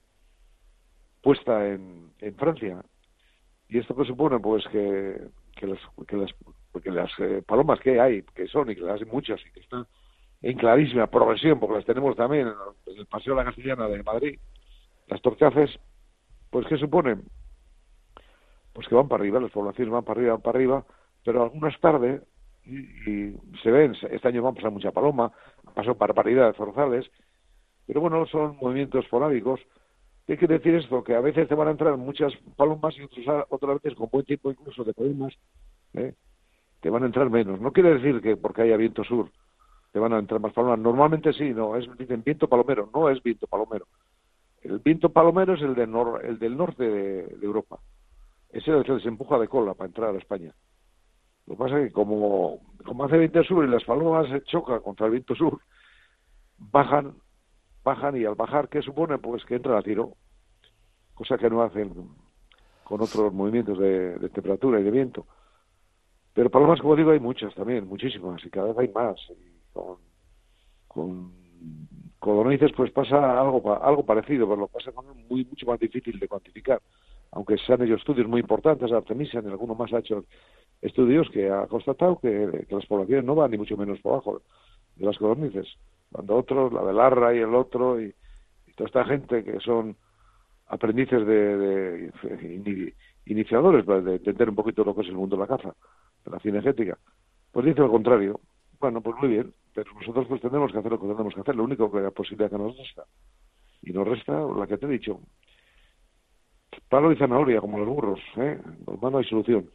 [1.22, 2.84] puesta en, en Francia.
[3.68, 6.30] Y esto que supone, pues que, que las, que las,
[6.70, 9.60] porque las eh, palomas que hay, que son y que las hay muchas y que
[9.60, 9.86] están
[10.42, 14.38] en clarísima progresión, porque las tenemos también en el Paseo de la Castellana de Madrid,
[15.08, 15.70] las torcaces,
[16.50, 17.24] pues ¿qué suponen?
[18.72, 20.86] Pues que van para arriba, las poblaciones van para arriba, van para arriba,
[21.26, 22.22] pero algunas tarde
[22.64, 25.32] y, se ven, este año va a pasar mucha paloma,
[25.74, 27.04] pasó barbaridad de zorzales,
[27.86, 29.60] pero bueno, son movimientos esporádicos.
[30.26, 31.04] ¿Qué quiere decir esto?
[31.04, 34.24] Que a veces te van a entrar muchas palomas y otras, otras veces con buen
[34.24, 35.34] tiempo incluso de palomas,
[35.94, 36.14] ¿eh?
[36.80, 37.60] te van a entrar menos.
[37.60, 39.30] No quiere decir que porque haya viento sur
[39.92, 40.78] te van a entrar más palomas.
[40.78, 43.86] Normalmente sí, no, es dicen viento palomero, no es viento palomero.
[44.62, 45.84] El viento palomero es el, de
[46.24, 47.78] el del norte de, Europa.
[48.50, 50.52] Es el que se empuja de cola para entrar a España.
[51.46, 54.80] Lo que pasa es que como, como hace viento sur y las palomas se chocan
[54.80, 55.60] contra el viento sur,
[56.58, 57.14] bajan,
[57.84, 59.18] bajan y al bajar, ¿qué supone?
[59.18, 60.14] Pues que entra a tiro,
[61.14, 61.92] cosa que no hacen
[62.84, 65.26] con otros movimientos de, temperatura y de viento.
[66.32, 69.16] Pero palomas, como digo, hay muchas también, muchísimas, y cada vez hay más.
[69.30, 69.98] Y con,
[70.86, 71.32] con
[72.18, 76.28] codornices pues pasa algo algo parecido, pero lo pasa con muy mucho más difícil de
[76.28, 76.80] cuantificar.
[77.32, 80.24] Aunque se han hecho estudios muy importantes, Artemisia, en alguno más ha hecho
[80.82, 84.42] estudios que ha constatado que, las poblaciones no van ni mucho menos por abajo
[84.96, 85.66] de las codornices.
[86.10, 88.14] Cuando otros, la de Larra y el otro, y,
[88.76, 89.96] toda esta gente que son
[90.66, 92.12] aprendices de,
[93.24, 95.74] iniciadores para de entender un poquito lo que es el mundo de la caza,
[96.24, 96.98] de la cinegética,
[97.52, 98.40] pues dice lo contrario.
[98.78, 101.56] Bueno, pues muy bien, pero nosotros pues tenemos que hacer lo que tenemos que hacer,
[101.56, 103.04] lo único que la posibilidad que nos resta.
[103.82, 105.20] Y nos resta la que te he dicho,
[106.88, 108.60] palo y zanahoria, como los burros, ¿eh?
[108.86, 109.70] no hay solución.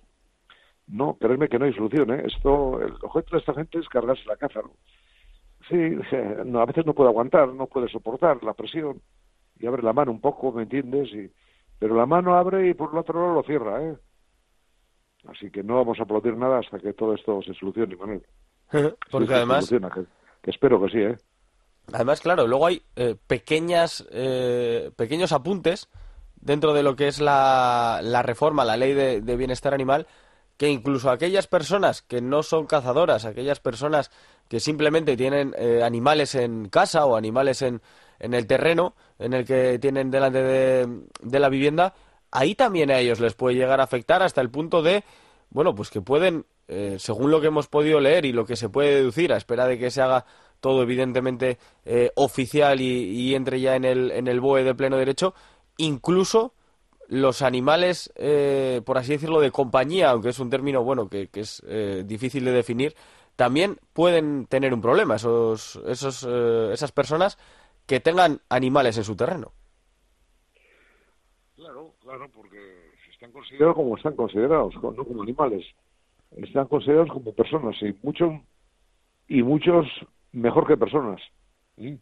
[0.91, 2.23] No, créeme que no hay solución, ¿eh?
[2.25, 4.73] Esto, el objeto de esta gente es cargarse la caza, ¿no?
[5.69, 5.77] Sí,
[6.45, 9.01] no, a veces no puede aguantar, no puede soportar la presión
[9.58, 11.10] y abre la mano un poco, ¿me entiendes?
[11.13, 11.32] Y,
[11.80, 13.95] pero la mano abre y por el otro lado lo cierra, ¿eh?
[15.27, 18.25] Así que no vamos a aplaudir nada hasta que todo esto se solucione, Manuel.
[19.12, 19.69] Porque además...
[19.69, 21.15] que, espero que sí, ¿eh?
[21.93, 25.89] Además, claro, luego hay eh, pequeñas, eh, pequeños apuntes
[26.36, 30.08] dentro de lo que es la, la reforma, la ley de, de bienestar animal,
[30.62, 34.12] que incluso aquellas personas que no son cazadoras, aquellas personas
[34.47, 37.82] que simplemente tienen eh, animales en casa o animales en,
[38.19, 41.95] en, el terreno en el que tienen delante de, la vivienda,
[42.30, 45.04] ahí también a ellos les puede llegar a afectar hasta el punto de,
[45.50, 48.69] bueno, pues que pueden, eh, según lo que hemos podido leer y lo que se
[48.69, 50.26] puede deducir, a espera de que se haga
[50.60, 54.97] todo evidentemente eh, oficial y, y, entre ya en el, en el BOE de pleno
[54.97, 55.34] derecho,
[55.78, 56.54] incluso
[57.12, 61.62] los animales, eh, por así decirlo, de compañía, aunque es un término bueno que, es
[61.67, 62.95] eh, difícil de definir,
[63.36, 67.38] también pueden tener un problema esos, esos, eh, esas personas
[67.86, 69.52] que tengan animales en su terreno.
[71.58, 75.65] Claro, claro, porque están considerados como están considerados, no como animales,
[76.38, 78.41] están considerados como personas y muchos
[79.28, 79.86] y muchos
[80.32, 81.21] mejor que personas.
[81.76, 82.00] Y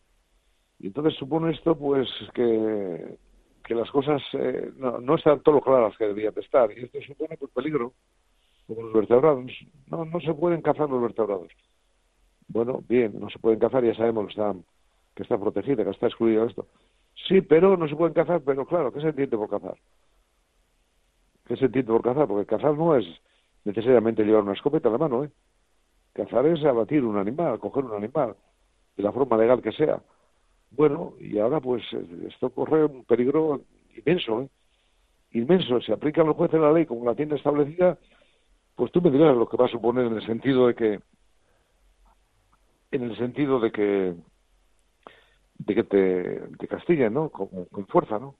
[0.79, 3.17] entonces supone esto, pues que
[3.69, 6.71] que las cosas eh, no, están todo claras que deberían de estar.
[6.75, 7.93] Y esto supone pues, peligro,
[8.65, 9.51] como los vertebrados.
[9.85, 11.51] No, no se pueden cazar los vertebrados.
[12.47, 14.33] Bueno, bien, no se pueden cazar, ya sabemos
[15.13, 16.65] que está, protegida, que está excluido esto.
[17.27, 19.77] Sí, pero no se pueden cazar, pero claro, ¿qué se entiende por cazar?
[21.45, 22.27] ¿Qué se entiende por cazar?
[22.27, 23.05] Porque cazar no es
[23.65, 25.29] necesariamente llevar una escopeta en la mano, ¿eh?
[26.13, 28.35] Cazar es abatir un animal, coger un animal,
[28.97, 30.01] de la forma legal que sea.
[30.71, 31.83] Bueno, y ahora pues
[32.27, 33.61] esto corre un peligro
[33.95, 34.49] inmenso, ¿eh?
[35.31, 35.81] inmenso.
[35.81, 37.97] Si aplican los jueces la ley como la tiene establecida,
[38.75, 40.99] pues tú me dirás lo que va a suponer en el sentido de que,
[42.91, 44.15] en el sentido de que,
[45.57, 47.29] de que te, castiguen, ¿no?
[47.29, 48.35] Con, fuerza, ¿no?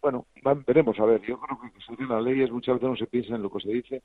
[0.00, 0.26] Bueno,
[0.66, 1.20] veremos a ver.
[1.22, 3.60] Yo creo que se hacen las leyes muchas veces no se piensa en lo que
[3.60, 4.02] se dice,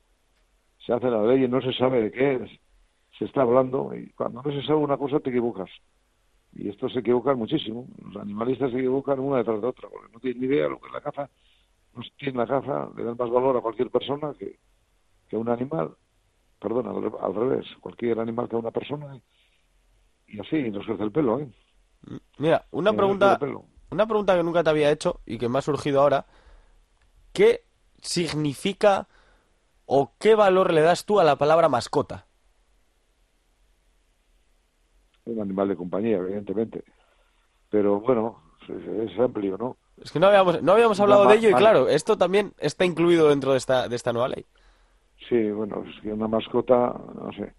[0.86, 2.50] se hacen las leyes, no se sabe de qué es,
[3.18, 5.70] se está hablando y cuando no se sabe una cosa te equivocas.
[6.54, 7.86] Y estos se equivocan muchísimo.
[8.04, 10.80] Los animalistas se equivocan una detrás de otra, porque no tienen ni idea de lo
[10.80, 11.30] que es la caza.
[11.94, 14.58] No tienen la caza, le dan más valor a cualquier persona que,
[15.28, 15.90] que a un animal.
[16.60, 16.88] Perdón,
[17.20, 19.20] al, revés, cualquier animal que a una persona.
[20.26, 21.48] Y así nos crece el pelo, ¿eh?
[22.38, 23.38] Mira, una pregunta,
[23.90, 26.26] una pregunta que nunca te había hecho y que me ha surgido ahora.
[27.32, 27.64] ¿Qué
[28.00, 29.08] significa
[29.86, 32.27] o qué valor le das tú a la palabra mascota?
[35.30, 36.84] Un animal de compañía, evidentemente.
[37.70, 39.76] Pero bueno, es, amplio, ¿no?
[40.02, 43.28] Es que no habíamos, no habíamos hablado de ello y claro, esto también está incluido
[43.28, 44.46] dentro de esta, de esta nueva ley.
[45.28, 47.52] Sí, bueno, es que una mascota, no sé.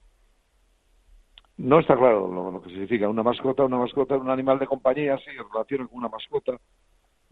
[1.57, 3.09] No está claro lo, que significa.
[3.09, 6.53] Una mascota, una mascota, un animal de compañía, sí, en relación con una mascota.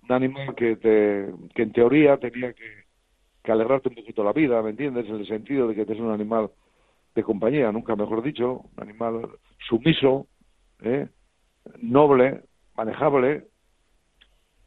[0.04, 2.84] Un animal que, te, que en teoría tenía que,
[3.42, 5.08] que alegrarte un poquito la vida, ¿me entiendes?
[5.08, 6.52] En el sentido de que es un animal
[7.16, 10.28] de compañía, nunca mejor dicho, un animal sumiso,
[10.82, 11.08] ¿eh?
[11.80, 12.44] noble,
[12.76, 13.48] manejable,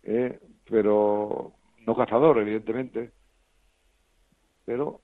[0.03, 0.39] ¿eh?
[0.69, 1.53] pero
[1.87, 3.13] no cazador, evidentemente,
[4.65, 5.01] pero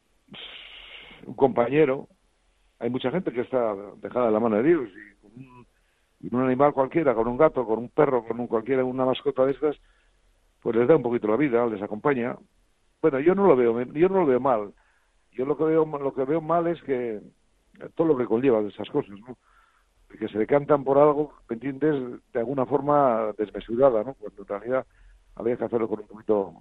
[1.26, 2.08] un compañero.
[2.78, 6.74] Hay mucha gente que está dejada de la mano de Dios y con un, animal
[6.74, 9.76] cualquiera, con un gato, con un perro, con un cualquiera, una mascota de estas,
[10.60, 12.36] pues les da un poquito la vida, les acompaña.
[13.00, 14.74] Bueno, yo no lo veo, yo no lo veo mal.
[15.32, 17.20] Yo lo que veo, lo que veo mal es que
[17.94, 19.36] todo lo que conlleva de esas cosas, ¿no?
[20.08, 22.20] Que se decantan por algo, ¿me entiendes?
[22.32, 24.14] De alguna forma desmesurada, ¿no?
[24.14, 24.86] Cuando en realidad
[25.34, 26.54] había que hacerlo con un poquito,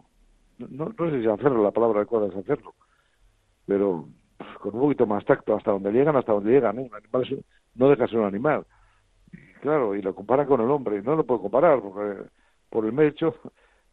[0.58, 2.74] no, no sé si hacerlo, la palabra adecuada es hacerlo,
[3.66, 4.08] pero
[4.60, 6.82] con un poquito más tacto, hasta donde llegan, hasta donde llegan, ¿no?
[6.84, 8.66] Un animal no deja de ser un animal.
[9.32, 12.30] Y, claro, y lo comparan con el hombre, no lo puedo comparar, porque
[12.70, 13.36] por el medio hecho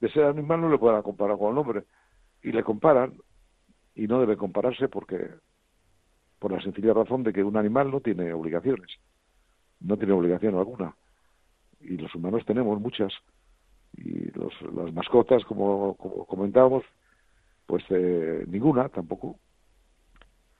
[0.00, 1.84] de ser animal no le pueden comparar con el hombre.
[2.42, 3.14] Y le comparan,
[3.94, 5.30] y no debe compararse porque
[6.38, 8.90] por la sencilla razón de que un animal no tiene obligaciones,
[9.84, 10.94] no tiene obligación alguna.
[11.80, 13.12] Y los humanos tenemos muchas.
[13.96, 16.84] Y los, las mascotas, como, como comentábamos,
[17.66, 19.36] pues eh, ninguna tampoco.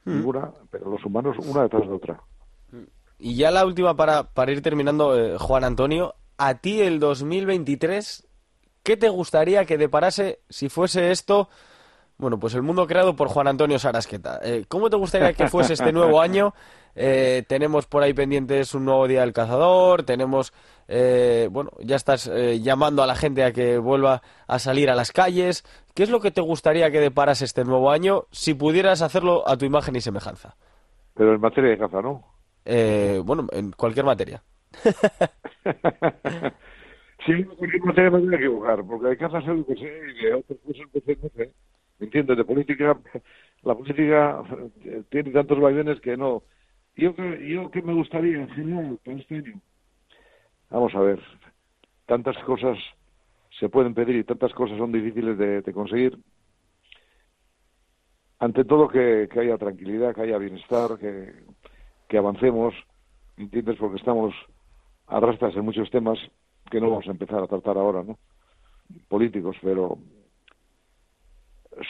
[0.05, 0.17] Mm.
[0.17, 2.21] Ninguna, pero los humanos una detrás de otra.
[3.19, 8.27] Y ya la última para, para ir terminando, eh, Juan Antonio, a ti el 2023,
[8.83, 11.49] ¿qué te gustaría que deparase si fuese esto
[12.23, 14.39] bueno, pues el mundo creado por Juan Antonio Sarasqueta.
[14.45, 16.55] Eh, ¿Cómo te gustaría que fuese este nuevo año?
[16.95, 20.53] Eh, tenemos por ahí pendientes un nuevo Día del Cazador, tenemos,
[20.87, 22.31] eh, bueno, ya estás
[22.61, 25.65] llamando a la gente a que vuelva a salir a las calles.
[25.97, 29.57] ¿Qué es lo que te gustaría que deparase este nuevo año si pudieras hacerlo a
[29.57, 30.55] tu imagen y semejanza?
[31.15, 32.25] Pero en materia de caza, ¿no?
[33.25, 34.45] bueno, en cualquier materia.
[37.27, 40.25] sí, en cualquier materia me voy a equivocar, porque hay caza sé que sé y
[40.25, 41.53] de otras cosas que no sé.
[41.99, 42.37] ¿Me entiendes?
[42.37, 42.99] De política,
[43.63, 44.43] la política
[45.11, 46.43] tiene tantos vaivenes que no.
[46.97, 49.61] Yo, yo que me gustaría en general para este año.
[50.71, 51.21] Vamos a ver,
[52.07, 52.79] tantas cosas
[53.59, 56.19] se pueden pedir y tantas cosas son difíciles de, conseguir.
[58.39, 61.33] Ante todo que, haya tranquilidad, que haya bienestar, que,
[62.09, 62.75] que avancemos,
[63.37, 63.77] ¿me entiendes?
[63.79, 64.35] Porque estamos
[65.07, 66.19] arrastras en muchos temas
[66.71, 68.19] que no vamos a empezar a tratar ahora, ¿no?
[69.09, 69.99] Políticos, pero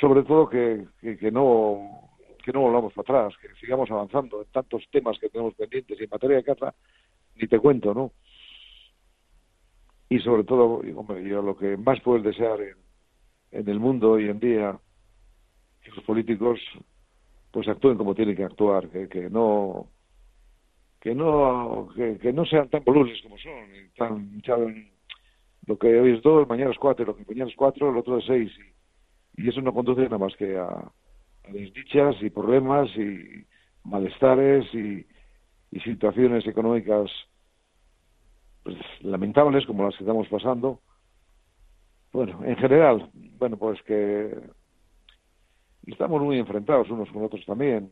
[0.01, 2.09] sobre todo que, que, no
[2.45, 6.05] que no volvamos para atrás, que sigamos avanzando en tantos temas que tenemos pendientes y
[6.05, 6.75] en materia de caza
[7.37, 8.13] ni te cuento, ¿no?
[10.09, 12.77] Y sobre todo, hombre, yo lo que más puedes desear en,
[13.53, 14.79] en el mundo hoy en día,
[15.83, 16.61] que los políticos
[17.51, 19.89] pues actúen como tienen que actuar, que, que no
[21.01, 24.43] que no que, no sean tan volubles como son,
[25.67, 28.19] lo que hoy es dos, mañana es cuatro, lo que mañana es cuatro, el otro
[28.19, 28.82] es seis y
[29.37, 30.93] y eso no conduce nada más que a,
[31.51, 33.47] desdichas y problemas y
[33.85, 35.07] malestares y,
[35.85, 37.11] situaciones económicas
[38.63, 40.81] pues, lamentables como las que estamos pasando.
[42.13, 44.39] Bueno, en general, bueno, pues que
[45.87, 47.91] estamos muy enfrentados unos con otros también,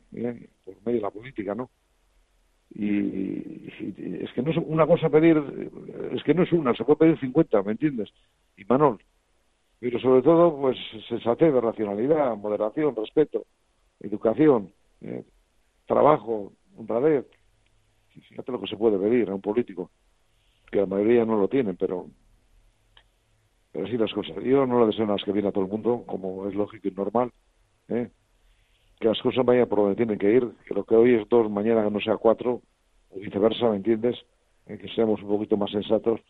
[0.63, 1.71] por medio de la política, ¿no?
[2.75, 3.67] Y,
[4.23, 5.43] es que no es una cosa pedir,
[6.13, 8.11] es que no es una, se puede pedir 50, ¿me entiendes?
[8.59, 8.99] Y Manol,
[9.81, 10.77] pero sobre todo, pues
[11.09, 13.47] sensatez, racionalidad, moderación, respeto,
[13.99, 15.25] educación, eh,
[15.87, 17.27] trabajo, honradez.
[18.29, 19.91] Fíjate lo que se puede pedir a un político,
[20.71, 22.07] que la mayoría no lo tienen, pero
[23.73, 24.37] pero así las cosas.
[24.43, 26.91] Yo no le deseo nada que viene a todo el mundo, como es lógico y
[26.91, 27.31] normal,
[27.89, 28.11] ¿eh?
[28.99, 31.51] que las cosas vayan por donde tienen que ir, que lo que hoy es dos,
[31.51, 32.63] mañana no sea cuatro,
[33.11, 34.17] o viceversa, ¿me entiendes?
[34.67, 36.21] Eh, que seamos un poquito más sensatos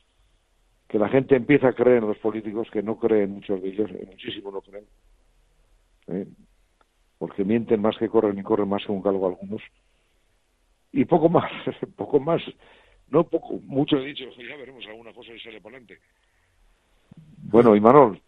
[0.90, 3.90] que la gente empieza a creer en los políticos que no creen muchos de ellos,
[4.09, 4.85] muchísimo no creen,
[6.09, 6.26] ¿eh?
[7.16, 9.62] porque mienten más que corren y corren más que un calvo algunos.
[10.90, 11.50] Y poco más,
[11.96, 12.42] poco más,
[13.09, 16.03] no poco, mucho he dicho, ya veremos alguna cosa y sale para adelante.
[17.44, 18.20] Bueno, y Manol.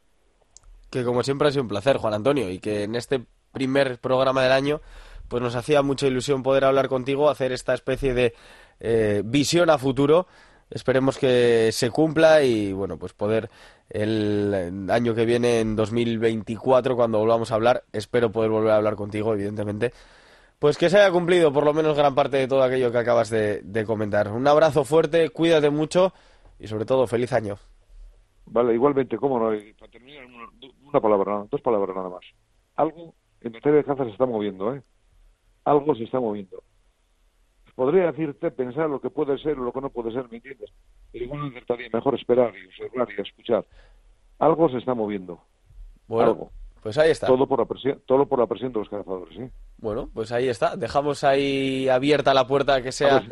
[0.88, 4.42] Que como siempre ha sido un placer, Juan Antonio, y que en este primer programa
[4.42, 4.80] del año
[5.26, 8.34] pues nos hacía mucha ilusión poder hablar contigo, hacer esta especie de
[8.78, 10.28] eh, visión a futuro
[10.70, 13.50] Esperemos que se cumpla y bueno, pues poder
[13.90, 18.96] el año que viene, en 2024, cuando volvamos a hablar, espero poder volver a hablar
[18.96, 19.92] contigo, evidentemente,
[20.58, 23.28] pues que se haya cumplido por lo menos gran parte de todo aquello que acabas
[23.28, 24.32] de, comentar.
[24.32, 26.14] Un abrazo fuerte, cuídate mucho
[26.58, 27.56] y sobre todo feliz año.
[28.46, 29.56] Vale, igualmente, cómo no.
[29.78, 30.24] para terminar,
[30.84, 32.24] una, palabra, dos palabras nada más.
[32.76, 34.82] Algo en materia de caza se está moviendo, ¿eh?
[35.64, 36.62] Algo se está moviendo
[37.74, 40.70] podría decirte, pensar lo que puede ser o lo que no puede ser, ¿me entiendes?
[41.12, 43.64] Pero igual acertaría mejor esperar y observar y escuchar.
[44.38, 45.40] Algo se está moviendo.
[46.06, 46.50] Bueno,
[46.82, 47.26] pues ahí está.
[47.26, 49.44] Todo por la presión, todo por la presión de los cazadores, ¿sí?
[49.78, 50.76] Bueno, pues ahí está.
[50.76, 53.22] Dejamos ahí abierta la puerta a que sea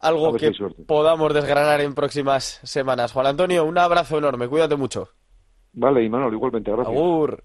[0.00, 0.50] algo que
[0.86, 3.12] podamos desgranar en próximas semanas.
[3.12, 5.08] Juan Antonio, un abrazo enorme, cuídate mucho.
[5.74, 6.94] Vale, y Manuel, igualmente, gracias.
[6.94, 7.44] Agur.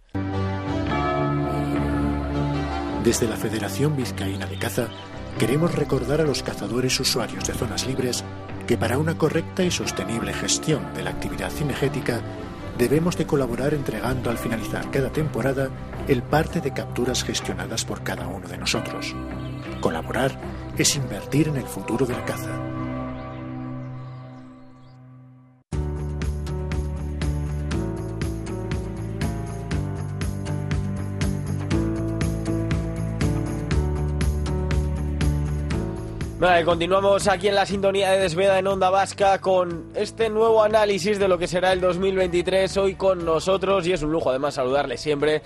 [3.03, 4.89] Desde la Federación Vizcaína de Caza,
[5.37, 8.23] queremos recordar a los cazadores usuarios de zonas libres
[8.65, 12.21] que para una correcta y sostenible gestión de la actividad cinegética
[12.77, 15.69] debemos de colaborar entregando al finalizar cada temporada
[16.07, 19.15] el parte de capturas gestionadas por cada uno de nosotros.
[19.81, 20.39] Colaborar
[20.77, 22.76] es invertir en el futuro de la caza.
[36.47, 41.19] Vale, continuamos aquí en la sintonía de Desveda en Onda Vasca con este nuevo análisis
[41.19, 44.95] de lo que será el 2023 hoy con nosotros y es un lujo además saludarle
[44.95, 45.41] siempre.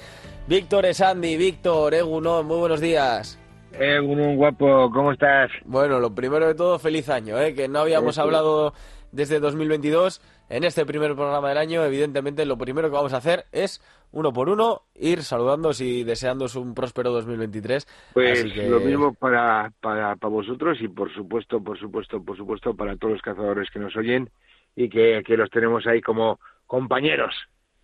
[0.45, 3.39] Víctor Esandi, Víctor, Eguno, muy buenos días.
[3.79, 5.49] Egunon, guapo, ¿cómo estás?
[5.65, 7.55] Bueno, lo primero de todo, feliz año, ¿eh?
[7.55, 8.75] que no habíamos hablado
[9.11, 10.21] desde 2022.
[10.49, 14.33] En este primer programa del año, evidentemente, lo primero que vamos a hacer es, uno
[14.33, 17.87] por uno, ir saludándoos y deseándoos un próspero 2023.
[18.13, 22.95] Pues lo mismo para, para, para vosotros y, por supuesto, por supuesto, por supuesto, para
[22.97, 24.29] todos los cazadores que nos oyen
[24.75, 27.33] y que, que los tenemos ahí como compañeros.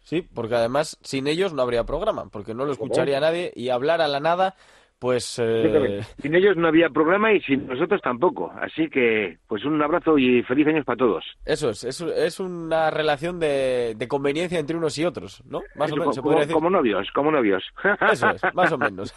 [0.07, 3.99] Sí, porque además sin ellos no habría programa, porque no lo escucharía nadie y hablar
[3.99, 4.55] a la nada
[4.99, 6.01] pues eh...
[6.21, 8.51] sin ellos no había programa y sin nosotros tampoco.
[8.59, 11.23] Así que, pues un abrazo y feliz años para todos.
[11.45, 15.61] Eso es, es, es una relación de, de, conveniencia entre unos y otros, ¿no?
[15.75, 16.53] Más o menos, se como, decir.
[16.53, 17.63] Como novios, como novios.
[18.11, 19.13] Eso es, más o menos.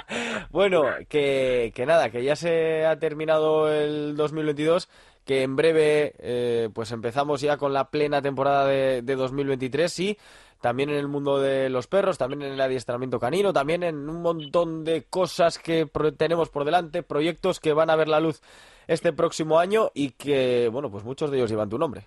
[0.50, 4.88] bueno, que, que nada, que ya se ha terminado el 2022
[5.24, 10.18] que en breve eh, pues empezamos ya con la plena temporada de, de 2023 y
[10.62, 14.22] también en el mundo de los perros, también en el adiestramiento canino, también en un
[14.22, 18.40] montón de cosas que tenemos por delante, proyectos que van a ver la luz
[18.86, 22.02] este próximo año y que, bueno, pues muchos de ellos llevan tu nombre.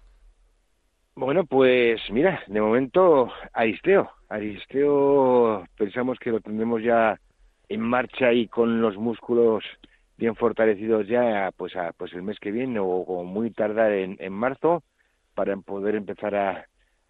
[1.16, 4.10] Bueno, pues mira, de momento Aristeo.
[4.30, 7.20] Aristeo pensamos que lo tendremos ya
[7.68, 9.66] en marcha y con los músculos
[10.18, 14.82] bien fortalecidos ya pues pues el mes que viene o, muy tardar en, en marzo
[15.34, 16.66] para poder empezar a,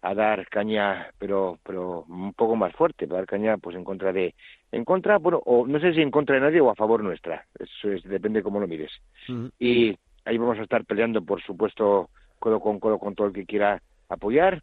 [0.06, 4.12] a dar caña, pero pero un poco más fuerte, para dar caña pues en contra
[4.12, 4.34] de
[4.70, 7.44] en contra, bueno, o no sé si en contra de nadie o a favor nuestra.
[7.58, 8.92] Eso es depende cómo lo mires.
[9.58, 13.46] Y ahí vamos a estar peleando, por supuesto, codo con codo con todo el que
[13.46, 14.62] quiera apoyar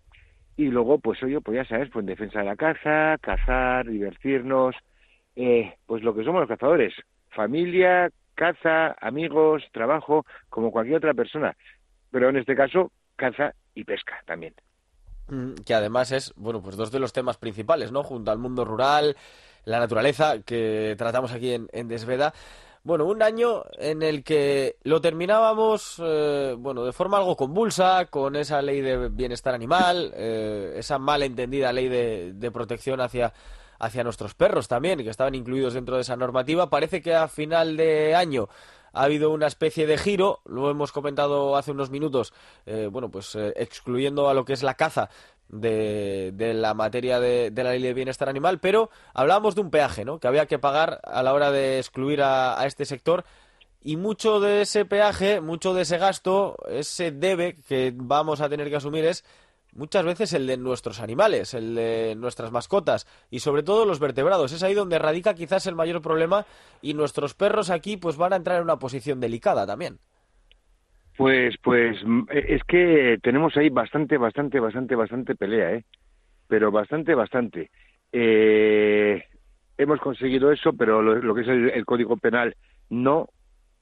[0.55, 4.75] y luego pues oye, pues ya sabes, pues en defensa de la caza, cazar, divertirnos,
[5.35, 6.93] eh, pues lo que somos los cazadores,
[7.31, 11.55] familia, caza, amigos, trabajo, como cualquier otra persona,
[12.11, 14.53] pero en este caso caza y pesca también.
[15.27, 18.03] Mm, que además es, bueno, pues dos de los temas principales, ¿no?
[18.03, 19.15] Junto al mundo rural,
[19.65, 22.33] la naturaleza, que tratamos aquí en, Desveda.
[22.83, 28.35] Bueno, un año en el que lo terminábamos, eh, bueno, de forma algo convulsa, con
[28.35, 33.33] esa ley de bienestar animal, eh, esa malentendida ley de, de protección hacia,
[33.79, 36.69] hacia nuestros perros también, que estaban incluidos dentro de esa normativa.
[36.69, 38.49] Parece que a final de año
[38.93, 42.33] ha habido una especie de giro, lo hemos comentado hace unos minutos,
[42.65, 45.09] eh, bueno, pues eh, excluyendo a lo que es la caza
[45.49, 50.05] de, de la materia de, la ley de bienestar animal, pero hablábamos de un peaje,
[50.05, 50.19] ¿no?
[50.19, 53.25] Que había que pagar a la hora de excluir a, a este sector
[53.81, 58.69] y mucho de ese peaje, mucho de ese gasto, ese debe que vamos a tener
[58.69, 59.25] que asumir es
[59.75, 64.51] muchas veces el de nuestros animales, el de nuestras mascotas y sobre todo los vertebrados.
[64.51, 66.45] Es ahí donde radica quizás el mayor problema
[66.81, 69.97] y nuestros perros aquí pues van a entrar en una posición delicada también.
[71.17, 71.97] Pues, pues
[72.31, 75.83] es que tenemos ahí bastante, bastante, bastante, bastante pelea, ¿eh?
[76.47, 77.69] Pero bastante, bastante.
[78.11, 79.23] Eh,
[79.77, 82.55] hemos conseguido eso, pero lo, que es el, Código Penal
[82.89, 83.29] no,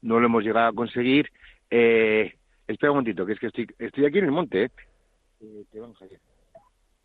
[0.01, 1.29] no lo hemos llegado a conseguir.
[1.69, 2.33] Eh,
[2.67, 4.71] espera un momentito, que es que estoy, estoy aquí en el monte, ¿eh?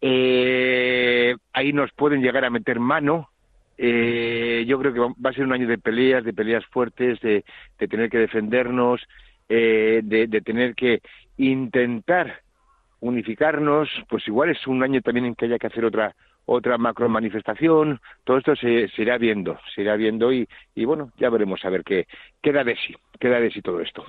[0.01, 3.31] Eh, ahí nos pueden llegar a meter mano.
[3.79, 7.45] Eh, yo creo que va a ser un año de peleas, de peleas fuertes, de,
[7.77, 9.03] tener que defendernos,
[9.49, 11.01] eh, de, tener que
[11.37, 12.43] intentar
[13.01, 13.89] unificarnos.
[14.09, 16.15] Pues igual es un año también en que haya que hacer otra
[16.49, 18.01] otra macro manifestación.
[18.23, 21.83] Todo esto se, irá viendo, se irá viendo y, y, bueno, ya veremos a ver
[21.83, 22.07] qué
[22.41, 24.05] queda de sí, queda de sí todo esto.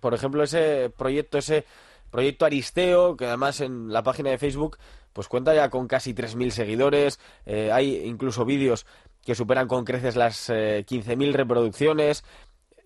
[0.00, 1.64] Por ejemplo, ese proyecto, ese
[2.12, 4.78] Proyecto Aristeo, que además en la página de Facebook
[5.12, 8.86] pues cuenta ya con casi 3.000 seguidores, eh, hay incluso vídeos
[9.24, 12.24] que superan con creces las eh, 15.000 reproducciones.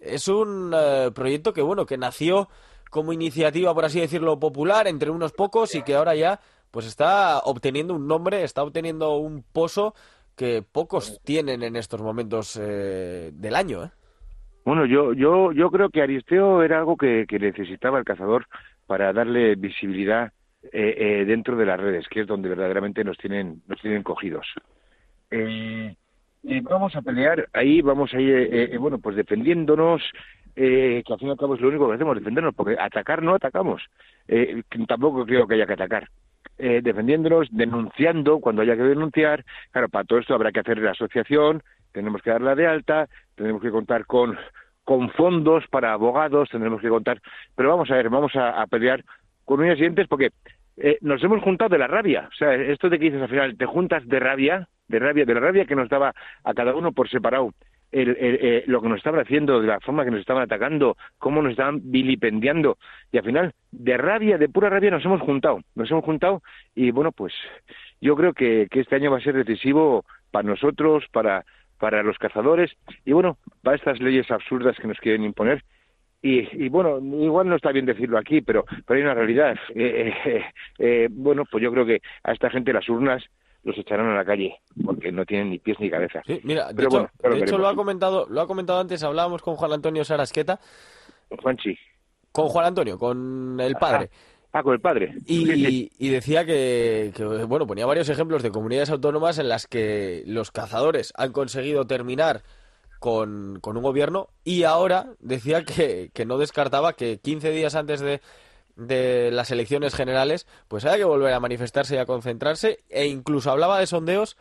[0.00, 2.48] Es un eh, proyecto que, bueno, que nació
[2.90, 7.38] como iniciativa, por así decirlo, popular entre unos pocos y que ahora ya pues está
[7.38, 9.94] obteniendo un nombre, está obteniendo un pozo
[10.36, 13.90] que pocos tienen en estos momentos eh, del año.
[14.64, 18.46] Bueno, yo, yo, yo creo que Aristeo era algo que, que necesitaba el cazador
[18.86, 20.32] para darle visibilidad
[20.72, 24.46] eh, eh, dentro de las redes, que es donde verdaderamente nos tienen, nos tienen cogidos.
[25.30, 25.94] Eh,
[26.62, 30.02] vamos a pelear ahí, vamos a ir, bueno, pues defendiéndonos,
[30.54, 33.34] que al fin y al cabo es lo único que hacemos, defendernos, porque atacar no
[33.34, 33.82] atacamos.
[34.88, 36.08] tampoco creo que haya que atacar.
[36.56, 39.44] defendiéndonos, denunciando cuando haya que denunciar.
[39.72, 41.62] Claro, para todo esto habrá que hacer la asociación,
[41.92, 44.38] tenemos que darla de alta, tenemos que contar con,
[44.86, 47.20] con fondos para abogados, tendremos que contar.
[47.56, 49.04] Pero vamos a ver, vamos a, pelear
[49.44, 50.30] con uñas y dientes porque
[50.76, 52.28] eh, nos hemos juntado de la rabia.
[52.32, 55.34] O sea, esto de que dices al final, te juntas de rabia, de rabia, de
[55.34, 56.14] la rabia que nos daba
[56.44, 57.50] a cada uno por separado.
[57.90, 61.42] El, eh, lo que nos estaban haciendo, de la forma que nos estaban atacando, cómo
[61.42, 62.78] nos estaban vilipendiando.
[63.10, 65.62] Y al final, de rabia, de pura rabia, nos hemos juntado.
[65.74, 66.42] Nos hemos juntado
[66.76, 67.34] y bueno, pues
[68.00, 71.44] yo creo que, que este año va a ser decisivo para nosotros, para,
[71.78, 72.72] para los cazadores
[73.04, 75.64] y bueno, para estas leyes absurdas que nos quieren imponer.
[76.22, 79.56] Y, y bueno, igual no está bien decirlo aquí, pero, pero hay una realidad.
[79.74, 80.44] Eh, eh,
[80.78, 83.22] eh, bueno, pues yo creo que a esta gente las urnas
[83.62, 86.22] los echarán a la calle porque no tienen ni pies ni cabeza.
[86.26, 90.04] Sí, mira, de hecho, lo ha comentado, lo ha comentado antes, hablábamos con Juan Antonio
[90.04, 90.58] Sarasqueta.
[91.42, 91.76] Juanchi.
[92.32, 94.10] Con Juan Antonio, con el padre.
[94.56, 95.14] Ah, con el padre.
[95.26, 97.12] Y, decía que,
[97.46, 102.42] bueno, ponía varios ejemplos de comunidades autónomas en las que los cazadores han conseguido terminar
[102.98, 108.22] con, un gobierno y ahora decía que, no descartaba que 15 días antes de,
[108.76, 113.50] de las elecciones generales, pues haya que volver a manifestarse y a concentrarse e incluso
[113.50, 114.38] hablaba de sondeos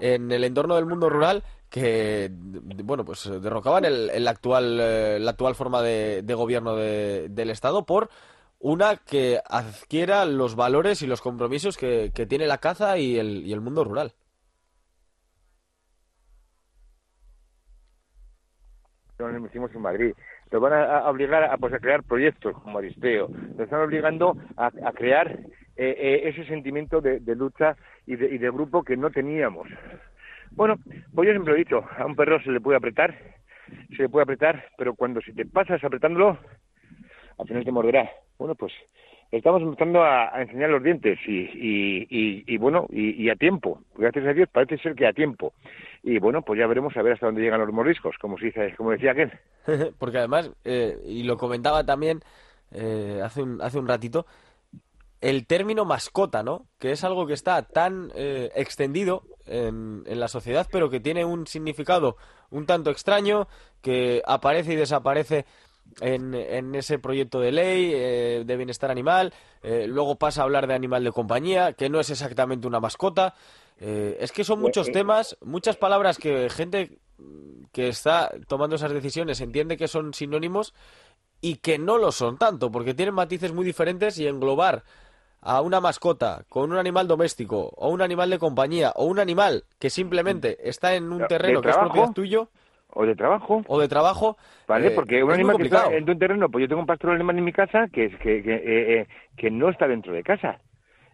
[0.00, 5.54] en el entorno del mundo rural que bueno pues derrocaban el, actual eh, la actual
[5.54, 8.10] forma de, gobierno del estado por
[8.66, 13.52] una que adquiera los valores y los compromisos que, tiene la caza y el, y
[13.52, 14.10] el mundo rural.
[19.18, 20.14] Lo hicimos en Madrid.
[20.50, 23.28] Nos van a, obligar a, pues, a crear proyectos como Aristeo.
[23.28, 25.38] Nos están obligando a, crear
[25.76, 29.68] eh, eh, ese sentimiento de, lucha y de, y de grupo que no teníamos.
[30.50, 30.74] Bueno,
[31.14, 33.16] pues yo siempre he dicho, a un perro se le puede apretar,
[33.96, 36.36] se le puede apretar, pero cuando si te pasas apretándolo,
[37.38, 38.10] al final te morderá.
[38.38, 38.72] Bueno, pues
[39.30, 43.80] estamos empezando a, enseñar los dientes y, y, bueno, y, a tiempo.
[43.96, 45.52] Gracias a Dios parece ser que a tiempo.
[46.02, 48.92] Y bueno, pues ya veremos a ver hasta dónde llegan los moriscos, como, si, como
[48.92, 49.32] decía aquel.
[49.98, 52.20] Porque además, eh, y lo comentaba también
[52.72, 54.26] eh, hace, un, hace un ratito,
[55.20, 56.66] el término mascota, ¿no?
[56.78, 61.24] Que es algo que está tan eh, extendido en, en, la sociedad, pero que tiene
[61.24, 62.16] un significado
[62.50, 63.48] un tanto extraño,
[63.82, 65.46] que aparece y desaparece
[66.00, 69.32] en, ese proyecto de ley eh, de bienestar animal,
[69.62, 73.34] eh, luego pasa a hablar de animal de compañía, que no es exactamente una mascota.
[73.78, 76.98] Eh, es que son muchos temas, muchas palabras que gente
[77.72, 80.74] que está tomando esas decisiones entiende que son sinónimos
[81.40, 84.84] y que no lo son tanto, porque tienen matices muy diferentes y englobar
[85.40, 89.64] a una mascota con un animal doméstico o un animal de compañía o un animal
[89.78, 92.48] que simplemente está en un terreno que es propiedad tuyo
[92.96, 93.62] o de trabajo.
[93.68, 94.38] O de trabajo.
[94.66, 97.10] Vale, eh, porque un animal que está en un terreno, pues yo tengo un pastor
[97.10, 100.22] alemán en mi casa que, es, que, que, eh, eh, que no está dentro de
[100.22, 100.60] casa.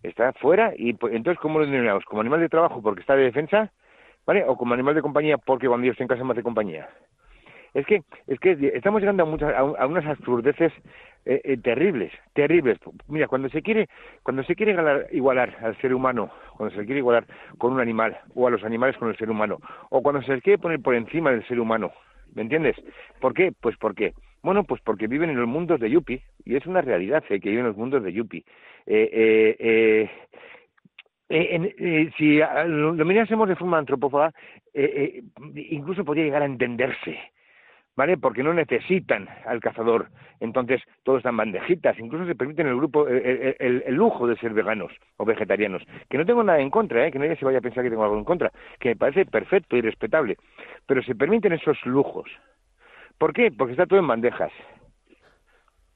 [0.03, 2.05] Está fuera y pues, entonces, ¿cómo lo denominamos?
[2.05, 3.73] ¿Como animal de trabajo porque está de defensa?
[4.25, 4.45] ¿Vale?
[4.47, 6.89] ¿O como animal de compañía porque cuando yo estoy en casa más de compañía?
[7.75, 10.73] Es que, es que estamos llegando a, muchas, a, unas absurdeces
[11.25, 12.79] eh, eh, terribles, terribles.
[13.09, 13.89] Mira, cuando se quiere,
[14.23, 14.77] cuando se quiere
[15.13, 17.25] igualar, al ser humano, cuando se quiere igualar
[17.57, 19.59] con un animal, o a los animales con el ser humano,
[19.89, 21.93] o cuando se les quiere poner por encima del ser humano,
[22.35, 22.77] ¿me entiendes?
[23.21, 23.53] ¿Por qué?
[23.59, 24.13] Pues porque,
[24.43, 27.49] bueno, pues porque viven en los mundos de Yupi, y es una realidad eh, que
[27.49, 28.45] viven en los mundos de Yupi.
[28.85, 30.11] Eh,
[32.19, 34.35] si lo, lo mirásemos de forma antropófaga,
[35.55, 37.19] incluso podría llegar a entenderse
[37.97, 38.17] ¿vale?
[38.17, 40.09] Porque no necesitan al cazador.
[40.41, 45.25] Entonces, todos están bandejitas, incluso se permiten el grupo, el, lujo de ser veganos o
[45.25, 45.83] vegetarianos.
[46.09, 47.13] Que no tengo nada en contra, ¿eh?
[47.13, 49.77] Que nadie se vaya a pensar que tengo algo en contra, que me parece perfecto
[49.77, 50.37] y respetable.
[50.87, 52.29] Pero se permiten esos lujos.
[53.19, 53.53] ¿Por qué?
[53.53, 54.53] Porque está todo en bandejas.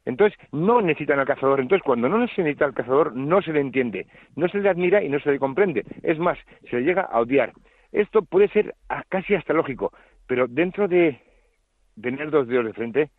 [0.04, 1.60] Entonces, no necesitan al cazador.
[1.60, 5.02] Entonces, cuando no se necesita al cazador, no se le entiende, no se le admira
[5.02, 5.84] y no se le comprende.
[6.04, 6.38] Es más,
[6.70, 7.52] se le llega a odiar.
[7.90, 8.74] Esto puede ser
[9.08, 9.92] casi hasta lógico,
[10.28, 11.20] pero dentro de
[12.00, 13.10] tener dos dedos de frente,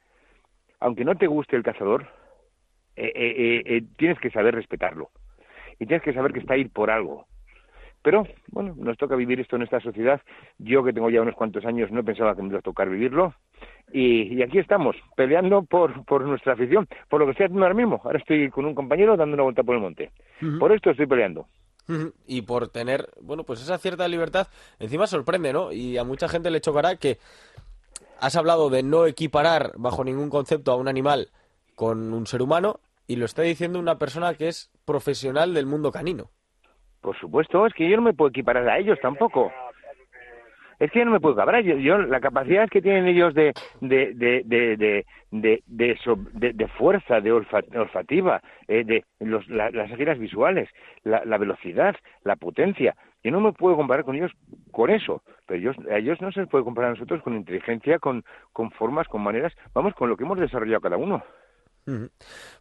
[0.80, 2.08] aunque no te guste el cazador,
[2.96, 5.10] eh, eh, eh, tienes que saber respetarlo.
[5.80, 7.28] Y tienes que saber que está ahí por algo.
[8.02, 10.22] Pero, bueno, nos toca vivir esto en esta sociedad.
[10.58, 13.34] Yo, que tengo ya unos cuantos años, no pensaba que me iba a tocar vivirlo.
[13.92, 18.02] Y, aquí estamos, peleando por, por nuestra afición, por lo que estoy haciendo ahora mismo.
[18.04, 20.12] Ahora estoy con un compañero dando una vuelta por el monte.
[20.60, 21.48] Por esto estoy peleando.
[22.28, 24.48] Y por tener, bueno, pues esa cierta libertad,
[24.80, 25.72] encima sorprende, ¿no?
[25.72, 27.18] Y a mucha gente le chocará que
[28.20, 31.28] has hablado de no equiparar bajo ningún concepto a un animal
[31.76, 35.92] con un ser humano y lo está diciendo una persona que es profesional del mundo
[35.92, 36.30] canino.
[37.02, 39.52] Por supuesto, es que yo no me puedo equiparar a ellos tampoco.
[40.80, 41.64] Es que yo no me puedo equiparar.
[41.64, 46.68] Yo, yo la capacidad que tienen ellos de de de de de de, de, de-
[46.70, 50.70] fuerza, de olfa- olfativa, eh, de los, la- las giras visuales,
[51.04, 52.96] la velocidad, la potencia.
[53.28, 54.32] Yo no me puedo comparar con ellos
[54.72, 58.00] con eso, pero ellos, a ellos no se les puede comparar a nosotros con inteligencia,
[58.00, 58.24] con,
[58.54, 61.22] con formas, con maneras, vamos, con lo que hemos desarrollado cada uno.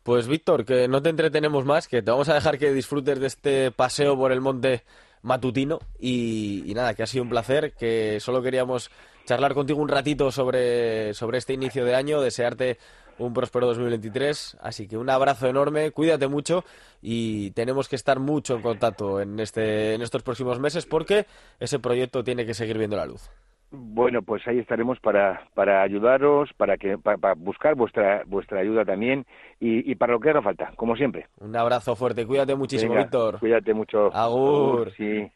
[0.03, 3.29] Pues Víctor, que no te entretenemos más, que te vamos a dejar que disfrutes de
[3.29, 4.83] este paseo por el monte
[5.23, 8.91] matutino y, y nada, que ha sido un placer, que solo queríamos
[9.25, 12.79] charlar contigo un ratito sobre, sobre este inicio de año, desearte
[13.19, 16.65] un próspero 2023, así que un abrazo enorme, cuídate mucho
[17.03, 21.27] y tenemos que estar mucho en contacto en, este, en estos próximos meses porque
[21.61, 23.31] ese proyecto tiene que seguir viendo la luz.
[23.71, 28.85] Bueno, pues ahí estaremos para, para ayudaros, para que para, para buscar vuestra vuestra ayuda
[28.85, 29.27] también
[29.59, 31.27] y, y para lo que haga falta, como siempre.
[31.41, 33.41] Un abrazo fuerte, cuídate muchísimo, Venga, Víctor.
[33.41, 34.15] Cuídate mucho.
[34.15, 34.93] Agur.
[34.97, 35.29] Sí.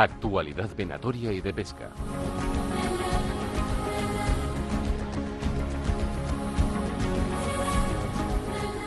[0.00, 1.90] Actualidad venatoria y de pesca.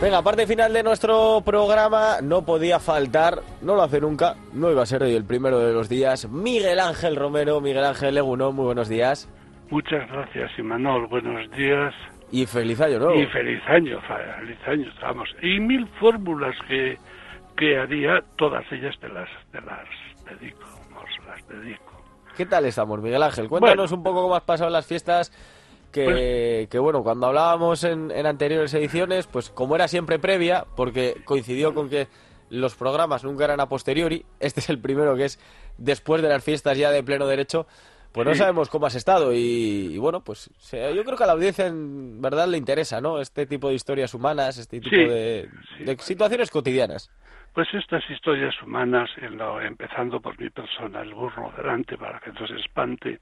[0.01, 4.81] Venga, parte final de nuestro programa, no podía faltar, no lo hace nunca, no iba
[4.81, 8.65] a ser hoy el primero de los días, Miguel Ángel Romero, Miguel Ángel Legunón, muy
[8.65, 9.29] buenos días
[9.69, 11.07] Muchas gracias, Imanol.
[11.07, 11.93] Buenos días
[12.31, 13.15] y feliz año nuevo.
[13.15, 13.99] y feliz año,
[14.39, 15.29] feliz año, vamos.
[15.41, 16.97] Y mil fórmulas que,
[17.55, 19.87] que haría, todas ellas te las, te las
[20.25, 20.65] dedico,
[21.51, 21.91] dedico.
[22.37, 23.49] ¿Qué tal estamos, Miguel Ángel?
[23.49, 25.31] Cuéntanos un poco cómo has pasado las fiestas,
[25.91, 30.65] que, Pues- que bueno, cuando hablábamos en, en anteriores ediciones, pues como era siempre previa,
[30.75, 32.07] porque coincidió con que
[32.49, 35.39] los programas nunca eran a posteriori, este es el primero que es
[35.77, 37.65] después de las fiestas ya de pleno derecho,
[38.11, 38.39] pues no Sí.
[38.39, 39.37] sabemos cómo has estado y,
[39.93, 43.21] y bueno, pues yo creo que a la audiencia en verdad le interesa, ¿no?
[43.21, 45.83] Este tipo de historias humanas, este tipo Sí, de, sí.
[45.85, 47.09] de situaciones cotidianas.
[47.53, 52.31] Pues estas historias humanas, en lo- empezando por mi persona, el burro delante para que
[52.31, 53.19] no se espante,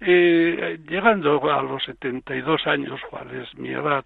[0.00, 4.04] eh, llegando a los 72 años, cuál es mi edad,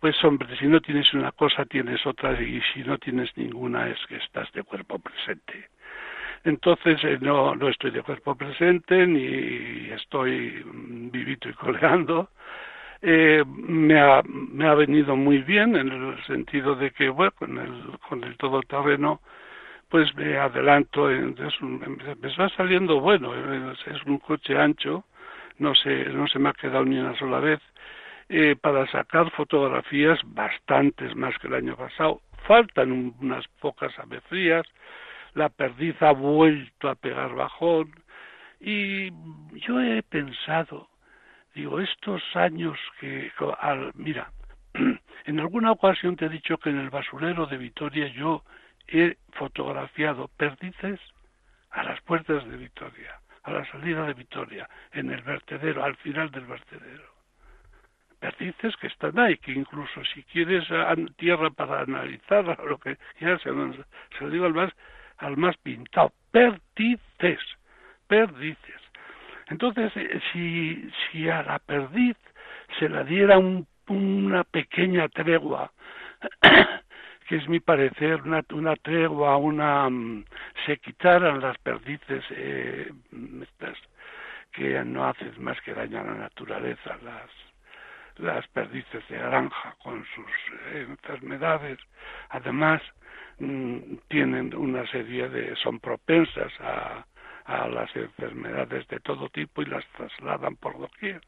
[0.00, 3.98] pues hombre, si no tienes una cosa, tienes otra, y si no tienes ninguna, es
[4.08, 5.70] que estás de cuerpo presente.
[6.44, 12.30] Entonces eh, no, no estoy de cuerpo presente ni estoy mm, vivito y coleando.
[13.02, 17.58] Eh, me, ha, me ha venido muy bien en el sentido de que, bueno, con
[17.58, 19.20] el, con el todoterreno,
[19.88, 25.04] pues me adelanto, me va saliendo bueno, es, un coche ancho,
[25.58, 27.60] no se, no se me ha quedado ni una sola vez,
[28.28, 32.20] eh, para sacar fotografías bastantes más que el año pasado.
[32.46, 34.66] Faltan un- unas pocas avefrías,
[35.34, 37.92] la perdiz ha vuelto a pegar bajón
[38.60, 39.10] y
[39.66, 40.88] yo he pensado,
[41.56, 44.30] digo, estos años que, al, mira,
[45.24, 48.44] en alguna ocasión te he dicho que en el basurero de Vitoria yo
[48.86, 51.00] he fotografiado perdices
[51.70, 56.30] a las puertas de Vitoria, a la salida de Vitoria, en el vertedero, al final
[56.30, 57.16] del vertedero
[58.18, 62.78] perdices que están ahí, que incluso si quieres a- a tierra para analizar o lo
[62.78, 64.72] que quieras, se lo digo al más,
[65.18, 67.40] al más pintado, perdices,
[68.08, 68.75] perdices.
[69.48, 72.16] Entonces, eh, si, a la perdiz
[72.78, 75.70] se la diera un- una pequeña tregua,
[77.28, 80.24] que es mi parecer, una, una tregua, una mm,
[80.66, 82.90] se quitaran las perdices eh,
[83.42, 83.78] estas
[84.52, 87.30] que no hacen más que daño a la naturaleza, las
[88.18, 90.26] las perdices de granja con sus
[90.72, 91.78] eh, enfermedades.
[92.30, 92.82] Además,
[93.38, 93.78] mm,
[94.08, 97.04] tienen una serie de, son propensas a,
[97.46, 101.20] a las enfermedades de todo tipo y las trasladan por doquier.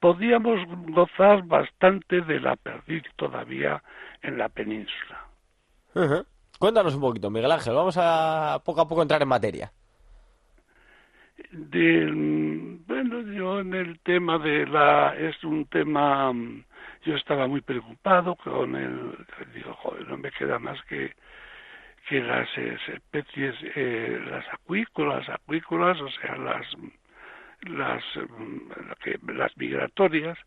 [0.00, 3.82] Podíamos gozar bastante de la perdiz todavía
[4.22, 5.24] en la península.
[5.94, 6.26] Ujú.
[6.58, 9.72] Cuéntanos un poquito, Miguel Ángel, vamos a poco a poco entrar en materia.
[11.50, 12.06] de
[12.86, 16.32] bueno yo en el tema de la es un tema
[17.04, 19.16] yo estaba muy preocupado con el
[19.54, 21.12] digo joder no me queda más que
[22.08, 26.66] que las eh, especies eh, las acuícolas acuícolas o sea las
[27.62, 30.38] las mm, las migratorias.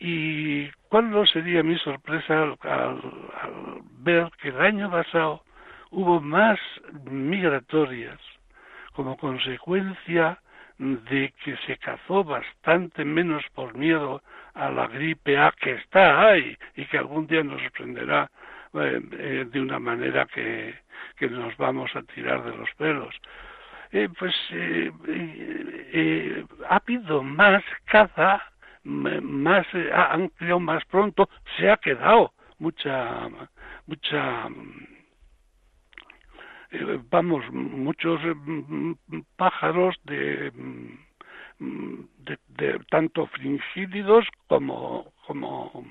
[0.00, 3.00] Y cuál no sería mi sorpresa al
[3.98, 5.42] ver que el año pasado
[5.90, 6.58] hubo más
[7.10, 8.20] migratorias
[8.92, 10.38] como consecuencia
[10.78, 14.22] de que se cazó bastante menos por miedo
[14.54, 18.30] a la gripe A que está ahí y que algún día nos sorprenderá
[18.82, 20.74] eh, eh, de una manera que,
[21.30, 23.14] nos vamos a tirar de los pelos.
[23.92, 24.34] eh, pues
[26.68, 28.42] ha habido más caza,
[28.84, 33.28] más han criado más pronto, se ha quedado mucha
[33.86, 34.48] mucha
[37.10, 38.20] vamos muchos
[39.36, 40.52] pájaros de
[41.58, 45.84] de, tanto fringílidos como, como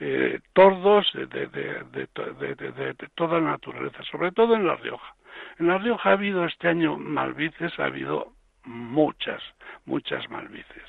[0.00, 5.14] eh, tordos de, de, de, toda naturaleza, sobre todo en La Rioja.
[5.58, 8.32] En La Rioja ha habido este año malvices, ha habido
[8.64, 9.42] muchas,
[9.86, 10.84] muchas malvices.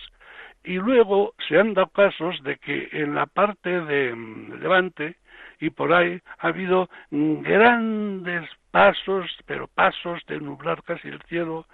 [0.63, 4.15] Y luego se han dado casos de que en la parte de
[4.59, 5.15] Levante
[5.59, 11.65] y por ahí ha habido grandes pasos, pero pasos de nublar casi el cielo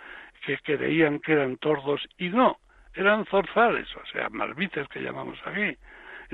[0.46, 2.58] que creían que eran tordos y no,
[2.94, 5.78] eran zorzales, o sea, malvices que llamamos aquí.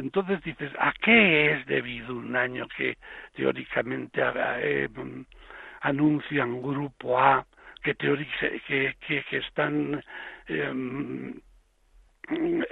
[0.01, 2.97] Entonces dices, ¿a qué es debido un año que
[3.35, 4.89] teóricamente eh,
[5.81, 7.45] anuncian grupo A,
[7.83, 10.03] que, que, que, están
[10.47, 11.33] em,
[12.29, 12.63] em,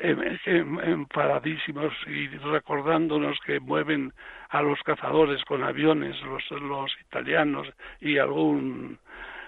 [0.45, 4.11] em, enfadadísimos y recordándonos que mueven
[4.49, 7.67] a los cazadores con aviones, los, los italianos
[8.01, 8.97] y algún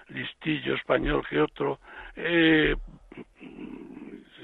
[0.10, 1.80] listillo español que otro,
[2.16, 2.76] eh,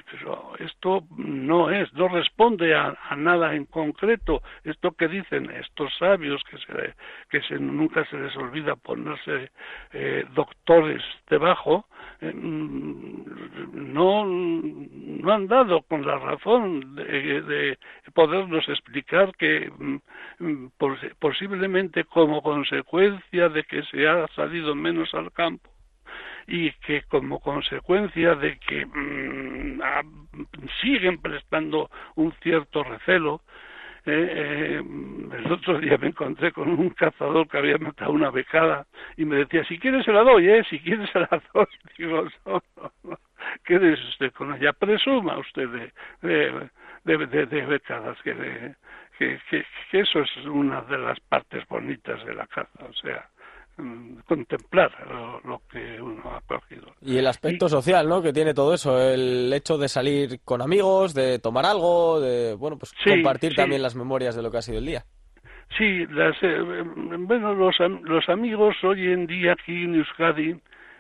[0.10, 4.42] pero esto no es, no responde a, nada en concreto.
[4.64, 6.94] Esto que dicen estos sabios que, se,
[7.30, 9.52] que nunca se les olvida ponerse
[9.92, 11.86] eh, doctores debajo,
[12.22, 17.78] eh, no, no han dado con la razón de,
[18.14, 20.68] podernos explicar que mm,
[21.20, 25.70] posiblemente como consecuencia de que se ha salido menos al campo,
[26.48, 29.82] y que como consecuencia de que mm,
[30.82, 33.42] siguen prestando un cierto recelo,
[34.06, 34.84] eh, eh,
[35.38, 38.88] el otro día me encontré con un cazador que había matado una becada
[39.18, 40.64] y me decía, si quieres se la doy, ¿eh?
[40.70, 41.68] Si quieres se la doy.
[41.98, 43.20] Digo, no, no, no.
[44.10, 46.70] Usted con ella, presuma usted de,
[47.04, 48.34] de, de, de becadas, que,
[49.18, 53.28] que, que, que eso es una de las partes bonitas de la caza, o sea,
[54.26, 54.92] contemplar
[55.44, 56.94] lo, que uno ha cogido.
[57.02, 58.22] Y el aspecto social, ¿no?
[58.22, 62.78] Que tiene todo eso, el hecho de salir con amigos, de tomar algo, de, bueno,
[62.78, 65.04] pues compartir también las memorias de lo que ha sido el día.
[65.78, 66.60] Sí, las, eh,
[67.20, 70.56] bueno, los, los amigos hoy en día aquí en Euskadi,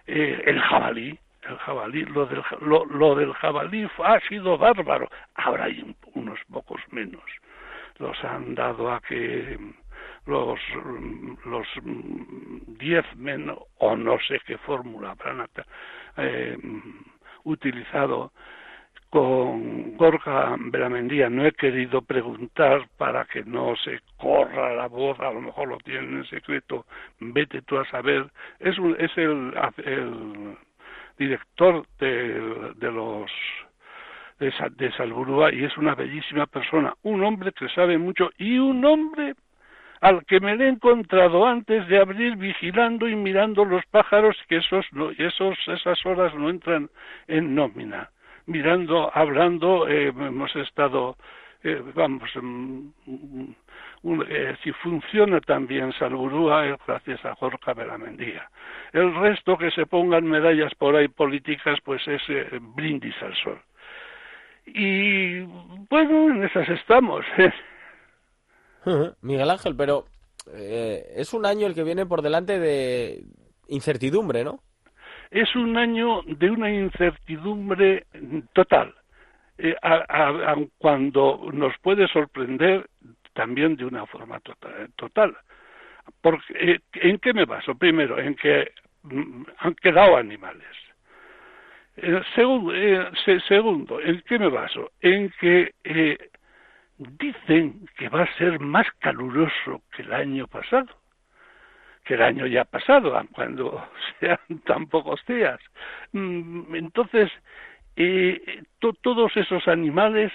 [0.05, 1.17] eh, el jabalí,
[1.49, 5.09] el jabalí, lo del, lo, lo del jabalí ha sido bárbaro.
[5.35, 7.23] Ahora hay unos pocos menos.
[7.97, 9.57] Los han dado a que
[10.27, 10.59] los
[11.45, 11.67] los
[12.79, 15.47] diez menos o no sé qué fórmula habrán
[16.17, 16.57] eh,
[17.45, 18.31] utilizado
[19.09, 25.31] con Gorka Belamendía no he querido preguntar para que no se corra la voz, a
[25.31, 26.85] lo mejor lo tienen en secreto,
[27.19, 28.29] vete tú a saber.
[28.59, 29.53] Es, un, es el,
[31.17, 33.31] director de, de los
[34.39, 39.33] de Salburúa y es una bellísima persona, un hombre que sabe mucho y un hombre
[40.01, 44.85] al que me he encontrado antes de abrir vigilando y mirando los pájaros que esos
[44.91, 46.89] no, esos esas horas no entran
[47.27, 48.09] en nómina.
[48.45, 51.17] Mirando hablando eh, hemos estado
[51.63, 52.29] eh, vamos
[54.29, 58.47] eh, si funciona también Salburúa es gracias a Jorge Belamendía
[58.93, 62.21] el resto que se pongan medallas por ahí políticas pues es
[62.75, 63.59] brindis al sol.
[64.67, 65.39] Y
[65.89, 67.25] bueno en esas estamos
[69.21, 70.05] Miguel Ángel, pero
[70.53, 73.23] eh, es un año el que viene por delante de
[73.67, 74.59] incertidumbre, ¿no?
[75.29, 78.05] Es un año de una incertidumbre
[78.53, 78.93] total,
[79.57, 79.75] eh,
[80.77, 82.87] cuando nos puede sorprender
[83.33, 85.35] también de una forma tota-, total.
[86.55, 87.75] Eh, ¿En qué me baso?
[87.75, 88.71] Primero, en que
[89.03, 90.63] mm, han quedado animales.
[92.35, 92.73] segundo,
[93.49, 94.91] segundo, ¿en qué me baso?
[95.01, 95.73] En que
[96.97, 100.87] dicen que va a ser más caluroso que el año pasado,
[102.03, 103.87] que el año ya pasado, cuando
[104.19, 105.59] sean tan pocos días.
[106.13, 107.31] Mm, entonces,
[107.95, 108.63] eh,
[109.01, 110.31] todos esos animales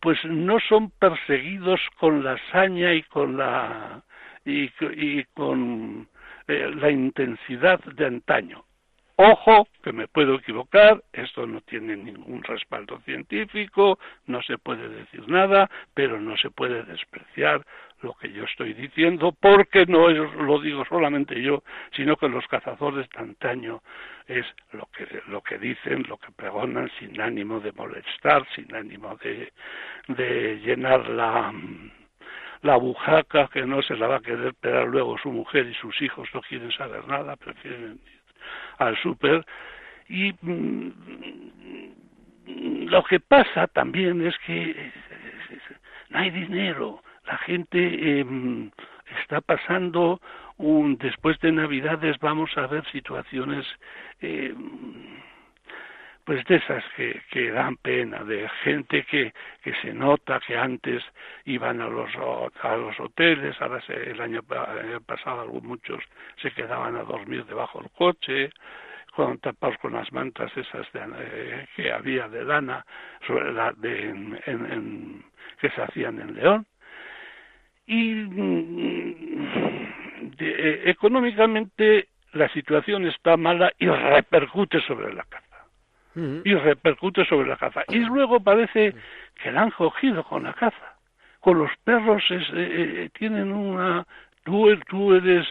[0.00, 4.02] pues no son perseguidos con la saña y con la
[4.44, 6.06] y, y con
[6.46, 8.64] eh, la intensidad de antaño.
[9.22, 15.28] Ojo, que me puedo equivocar, esto no tiene ningún respaldo científico, no se puede decir
[15.28, 17.60] nada, pero no se puede despreciar
[18.00, 21.62] lo que yo estoy diciendo, porque no lo digo solamente yo,
[21.94, 23.82] sino que los cazadores de antaño
[24.26, 29.18] es lo que, lo que dicen, lo que pregonan, sin ánimo de molestar, sin ánimo
[29.22, 29.52] de,
[30.08, 31.52] de llenar la,
[32.62, 36.00] la bujaca que no se la va a querer pegar luego su mujer y sus
[36.00, 38.00] hijos no quieren saber nada, prefieren
[38.78, 39.44] al súper.
[40.08, 40.90] Y mm,
[42.88, 44.92] lo que pasa también es que
[46.10, 48.70] no hay dinero, la gente em,
[49.22, 50.20] está pasando
[50.58, 53.66] un después de Navidades vamos a ver situaciones
[54.20, 54.54] eh,
[56.24, 61.02] pues de esas que, dan pena, de gente que, que se nota que antes
[61.44, 62.10] iban a los,
[62.62, 64.42] a los hoteles, ahora el, año,
[65.06, 66.02] pasado muchos
[66.40, 68.50] se quedaban a dormir debajo del coche,
[69.14, 72.84] con, tapados con las mantas esas de, eh, que había de lana
[73.78, 74.08] de,
[74.46, 75.24] en,
[75.60, 76.66] que se hacían en León.
[77.86, 79.50] Y mm,
[80.38, 85.49] eh, económicamente la situación está mala y repercute sobre la caza.
[86.14, 87.82] Y repercute sobre la caza.
[87.88, 88.94] Y luego parece
[89.42, 90.96] que la han cogido con la caza.
[91.40, 94.06] Con los perros es, eh, eh, tienen una...
[94.42, 95.46] Tú, tú eres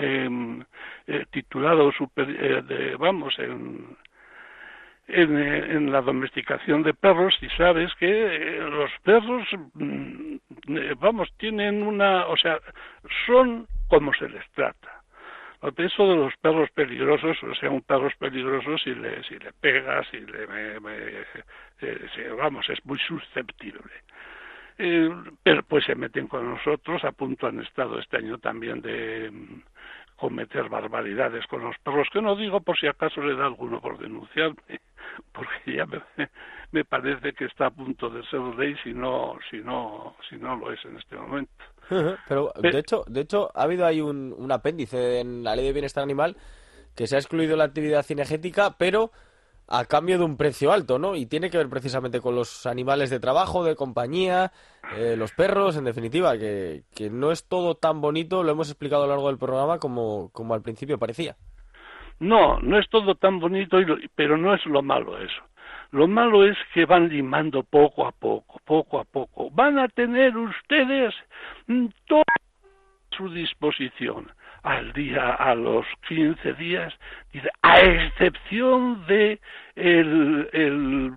[0.00, 0.62] em,
[1.30, 2.26] titulado super,
[2.64, 3.96] de, vamos, en,
[5.08, 10.36] en, en, la domesticación de perros y sabes que los perros, mm,
[10.98, 12.58] vamos, tienen una, o sea,
[13.26, 15.02] son como se les trata.
[15.62, 20.06] Eso de los perros peligrosos, o sea, un perro peligroso si le, si le pegas,
[20.10, 20.44] si le,
[21.80, 23.92] eh, vamos, es muy susceptible.
[24.78, 25.10] Eh,
[25.42, 29.62] pero pues se meten con nosotros, a punto han estado este año también de mm,
[30.16, 33.98] cometer barbaridades con los perros, que no digo por si acaso le da alguno por
[33.98, 34.80] denunciarme,
[35.32, 36.00] porque ya me,
[36.72, 40.56] me parece que está a punto de ser ley si no, si no, si no
[40.56, 41.52] lo es en este momento.
[42.28, 45.72] Pero, de hecho, de hecho, ha habido ahí un, un apéndice en la ley de
[45.72, 46.36] bienestar animal
[46.94, 49.12] que se ha excluido la actividad cinegética, pero
[49.68, 51.16] a cambio de un precio alto, ¿no?
[51.16, 54.52] Y tiene que ver precisamente con los animales de trabajo, de compañía,
[54.96, 59.02] eh, los perros, en definitiva, que, que, no es todo tan bonito, lo hemos explicado
[59.02, 61.36] a lo largo del programa como, como al principio parecía.
[62.18, 63.78] No, no es todo tan bonito,
[64.14, 65.42] pero no es lo malo eso.
[65.90, 69.50] Lo malo es que van limando poco a poco, poco a poco.
[69.50, 71.14] Van a tener ustedes
[72.06, 72.24] toda
[73.10, 74.30] su disposición
[74.62, 76.92] al día, a los 15 días,
[77.62, 79.38] a excepción de
[79.76, 81.16] el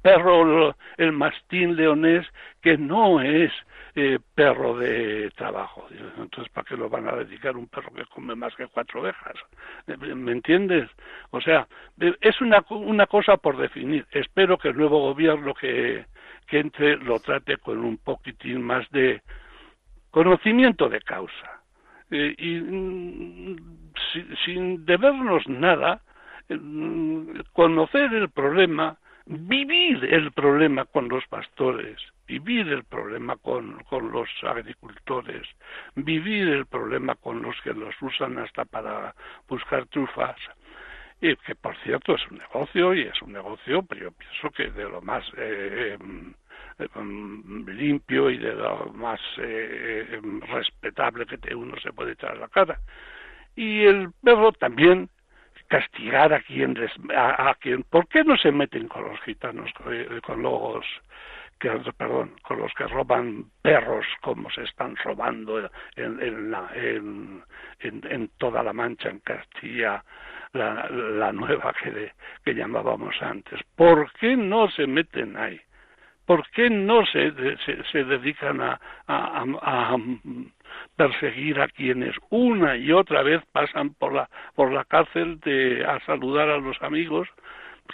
[0.00, 2.26] perro, el mastín leonés,
[2.62, 3.52] que no es
[3.94, 5.86] eh, perro de trabajo.
[6.18, 9.34] Entonces, ¿para qué lo van a dedicar un perro que come más que cuatro ovejas?
[9.86, 10.88] ¿Me entiendes?
[11.30, 11.66] O sea,
[11.98, 14.06] es una, una cosa por definir.
[14.12, 16.06] Espero que el nuevo gobierno que,
[16.46, 19.20] que entre lo trate con un poquitín más de
[20.10, 21.62] conocimiento de causa.
[22.10, 23.56] Eh, y mm,
[24.44, 26.02] sin debernos nada,
[26.48, 34.10] mm, conocer el problema, vivir el problema con los pastores, vivir el problema con, con
[34.10, 35.46] los agricultores,
[35.94, 39.14] vivir el problema con los que los usan hasta para
[39.48, 40.36] buscar trufas.
[41.20, 44.70] Y que por cierto es un negocio y es un negocio, pero yo pienso que
[44.70, 45.96] de lo más eh,
[46.96, 52.40] em, limpio y de lo más eh, em, respetable que uno se puede echar a
[52.40, 52.80] la cara.
[53.54, 55.10] Y el perro también
[55.72, 56.76] castigar a quien
[57.16, 60.84] a, quien ¿por qué no se meten con los gitanos con, con los
[61.96, 65.58] perdón, con los que roban perros como se están robando
[65.96, 67.42] en, en, la, en,
[67.80, 70.04] en, toda la Mancha, en Castilla,
[70.52, 72.12] la, la nueva que,
[72.44, 73.60] que llamábamos antes.
[73.76, 75.60] ¿Por qué no se meten ahí?
[76.26, 77.32] ¿Por qué no se,
[77.64, 79.96] se, se dedican a, a, a,
[80.96, 86.00] perseguir a quienes una y otra vez pasan por la, por la cárcel de, a
[86.04, 87.28] saludar a los amigos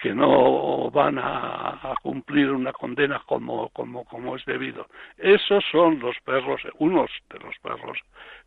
[0.01, 4.87] que no van a, cumplir una condena como, como, como es debido.
[5.17, 7.99] Esos son los perros, unos de los perros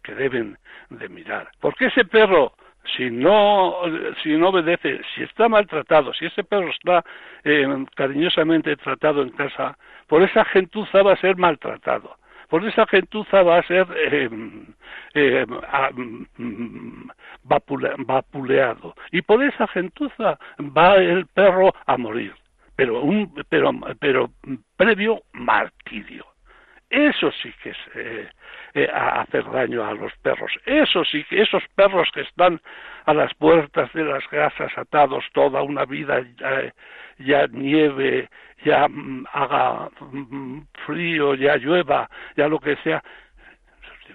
[0.04, 0.58] que deben
[0.89, 1.49] de mirar.
[1.60, 2.54] Porque ese perro,
[2.95, 3.76] si no,
[4.24, 7.04] si no obedece, si está maltratado, si ese perro está
[7.43, 9.78] eh, cariñosamente tratado en casa,
[10.08, 12.18] por esa gentuza va a ser maltratado
[12.52, 14.30] por esa gentuza va a ser eh,
[15.14, 17.10] eh, mm,
[17.43, 22.34] vapuleado y por esa gentuza va el perro a morir,
[22.76, 23.72] pero un pero
[24.02, 24.32] pero
[24.76, 26.26] previo martirio.
[26.92, 28.30] Eso sí que es eh,
[28.74, 30.52] eh, hacer daño a los perros.
[30.66, 32.60] Eso sí que esos perros que están
[33.06, 36.22] a las puertas de las casas atados toda una vida,
[37.18, 38.30] ya nieve,
[38.66, 43.02] ya mm, haga mm, frío, ya llueva, ya lo que sea.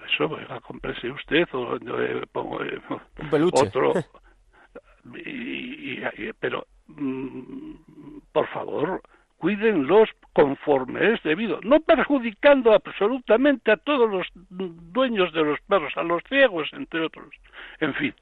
[0.07, 2.81] Eso, cómprese usted o eh, eh,
[3.18, 3.66] un peluche.
[3.66, 3.95] otro.
[5.24, 5.99] y,
[6.39, 9.01] pero, mm, por favor,
[9.39, 16.03] cuídenlos conforme es debido, no perjudicando absolutamente a todos los dueños de los perros, a
[16.03, 17.28] los ciegos, entre otros.
[17.80, 18.14] En fin,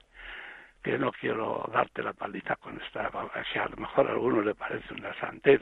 [0.83, 3.11] que no quiero darte la paliza con esta,
[3.53, 5.61] que a lo mejor a alguno le parece una santez,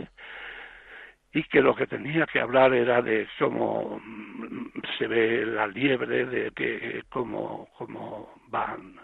[1.32, 6.26] y que lo que tenía que hablar era de cómo mm, se ve la liebre,
[6.26, 8.96] de que cómo, cómo van.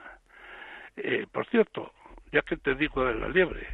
[0.97, 1.93] Eh, por cierto,
[2.33, 3.67] ya que te digo de la liebre,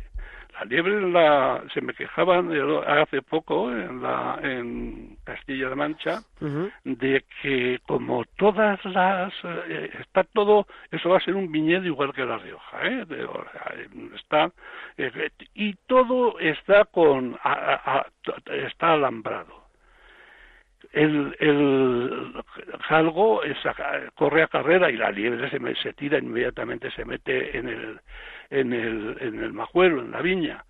[0.55, 2.51] la liebre la, se me quejaban
[2.87, 6.23] hace poco en, la, en Castilla de Mancha
[6.85, 12.13] de que como todas las eh, está todo eso va a ser un viñedo igual
[12.13, 13.07] que la Rioja ¿eh?
[14.15, 14.51] está
[14.97, 17.37] eh, y todo está con
[18.47, 19.65] está alambrado
[20.93, 22.45] el, el
[22.83, 23.41] jalgo
[24.15, 28.01] corre a carrera y la liebre se, se tira inmediatamente se mete en el
[28.51, 30.65] en el, en el majuelo, en la viña.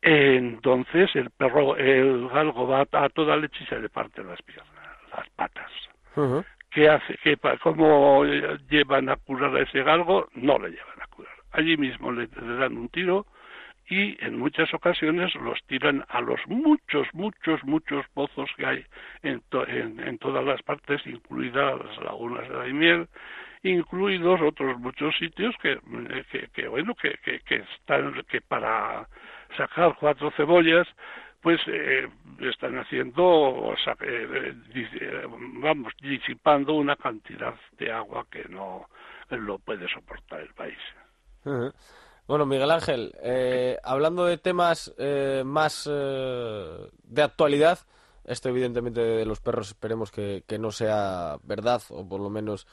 [0.00, 4.72] Entonces el perro, el galgo va a toda leche y se le parte las piernas,
[5.14, 5.70] las patas.
[6.70, 7.16] ¿Qué hace?
[7.22, 10.28] que ¿Cómo llevan a curar a ese galgo?
[10.34, 11.32] No le llevan a curar.
[11.52, 13.26] Allí mismo le, dan un tiro
[13.88, 18.84] y en muchas ocasiones los tiran a los muchos, muchos, muchos pozos que hay
[19.22, 23.08] en, en, en todas las partes, incluidas las lagunas de la miel,
[23.62, 25.78] incluidos otros muchos sitios que,
[26.52, 29.08] que, bueno que, que, están que para
[29.56, 30.86] sacar cuatro cebollas
[31.40, 32.08] pues eh,
[32.40, 34.54] están haciendo eh,
[35.60, 38.88] vamos disipando una cantidad de agua que no
[39.30, 40.78] lo puede soportar el país.
[42.26, 44.94] Bueno Miguel Ángel eh, hablando de temas
[45.44, 47.78] más de actualidad
[48.24, 52.66] esto evidentemente de los perros esperemos que, que no sea verdad o por lo menos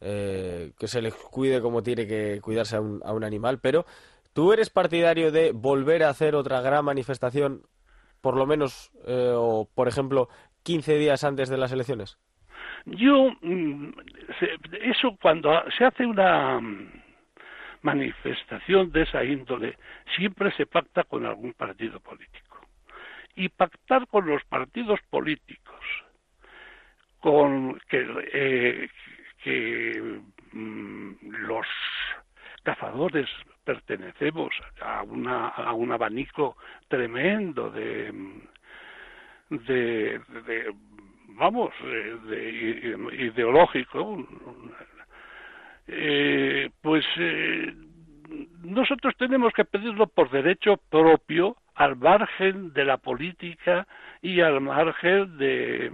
[0.00, 3.84] eh, que se les cuide como tiene que cuidarse a un, a un animal, pero
[4.32, 7.62] ¿tú eres partidario de volver a hacer otra gran manifestación,
[8.20, 10.28] por lo menos, eh, o por ejemplo,
[10.62, 12.18] 15 días antes de las elecciones?
[12.86, 13.90] Yo, mm,
[14.82, 16.60] eso cuando se hace una
[17.82, 19.76] manifestación de esa índole,
[20.16, 22.60] siempre se pacta con algún partido político.
[23.34, 25.80] Y pactar con los partidos políticos,
[27.20, 28.88] con que, eh,
[29.42, 30.20] que
[30.52, 31.12] mm,
[31.46, 31.66] los
[32.62, 33.28] cazadores
[33.64, 36.56] pertenecemos a una a un abanico
[36.88, 38.12] tremendo de
[39.50, 40.20] de,
[41.28, 41.72] vamos
[42.28, 44.26] de, ideológico
[45.88, 47.74] eh, pues eh,
[48.62, 53.86] nosotros tenemos que pedirlo por derecho propio al margen de la política
[54.22, 55.90] y al margen de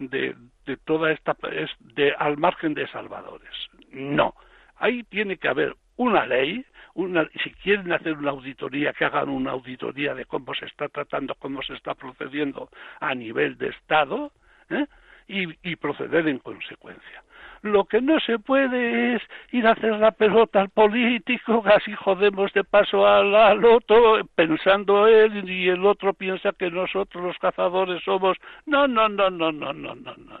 [0.00, 0.34] de,
[0.66, 1.36] de toda esta
[1.80, 3.50] de al margen de salvadores.
[3.92, 4.34] No,
[4.76, 9.52] ahí tiene que haber una ley, una, si quieren hacer una auditoría, que hagan una
[9.52, 12.70] auditoría de cómo se está tratando, cómo se está procediendo
[13.00, 14.32] a nivel de Estado,
[14.70, 14.86] ¿eh?
[15.28, 17.22] y, proceder en consecuencia.
[17.62, 22.52] Lo que no se puede es ir a hacer la pelota al político, así jodemos
[22.52, 28.36] de paso al, otro, pensando él y el otro piensa que nosotros los cazadores somos.
[28.66, 30.40] No, no, no, no, no, no, no, no, no.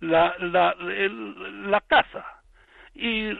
[0.00, 2.24] La, la, la caza
[2.94, 3.34] y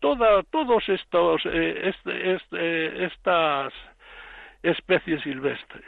[0.00, 3.72] toda, todos estos, eh, este, estas
[4.62, 5.84] especies silvestres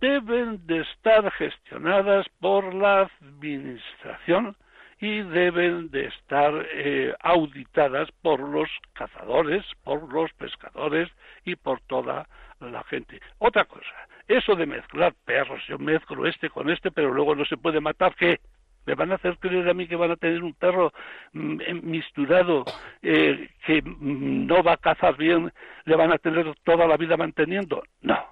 [0.00, 4.56] deben de estar gestionadas por la administración
[5.02, 11.10] y deben de estar eh, auditadas por los cazadores, por los pescadores
[11.44, 12.28] y por toda
[12.60, 13.20] la gente.
[13.38, 17.56] Otra cosa, eso de mezclar perros, yo mezclo este con este, pero luego no se
[17.56, 18.38] puede matar, ¿qué?
[18.86, 20.92] ¿Me van a hacer creer a mí que van a tener un perro
[21.32, 22.64] mm, eh, misturado
[23.02, 25.52] eh, que mm, no va a cazar bien,
[25.84, 27.82] le van a tener toda la vida manteniendo?
[28.02, 28.24] No,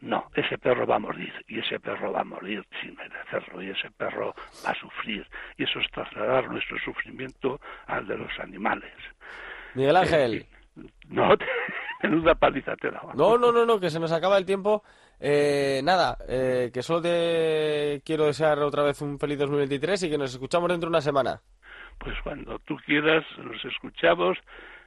[0.00, 3.70] no, ese perro va a morir y ese perro va a morir sin merecerlo y
[3.70, 4.34] ese perro
[4.64, 5.26] va a sufrir
[5.56, 8.92] y eso es trasladar nuestro sufrimiento al de los animales.
[9.74, 10.46] Miguel eh, Ángel.
[11.08, 11.30] no,
[12.02, 13.12] menuda paliza te daba.
[13.14, 14.84] No, no, no, no, que se nos acaba el tiempo.
[15.18, 20.18] Eh, nada, eh, que solo te quiero desear otra vez un feliz 2023 y que
[20.18, 21.40] nos escuchamos dentro de una semana.
[21.98, 24.38] Pues cuando tú quieras, nos escuchamos.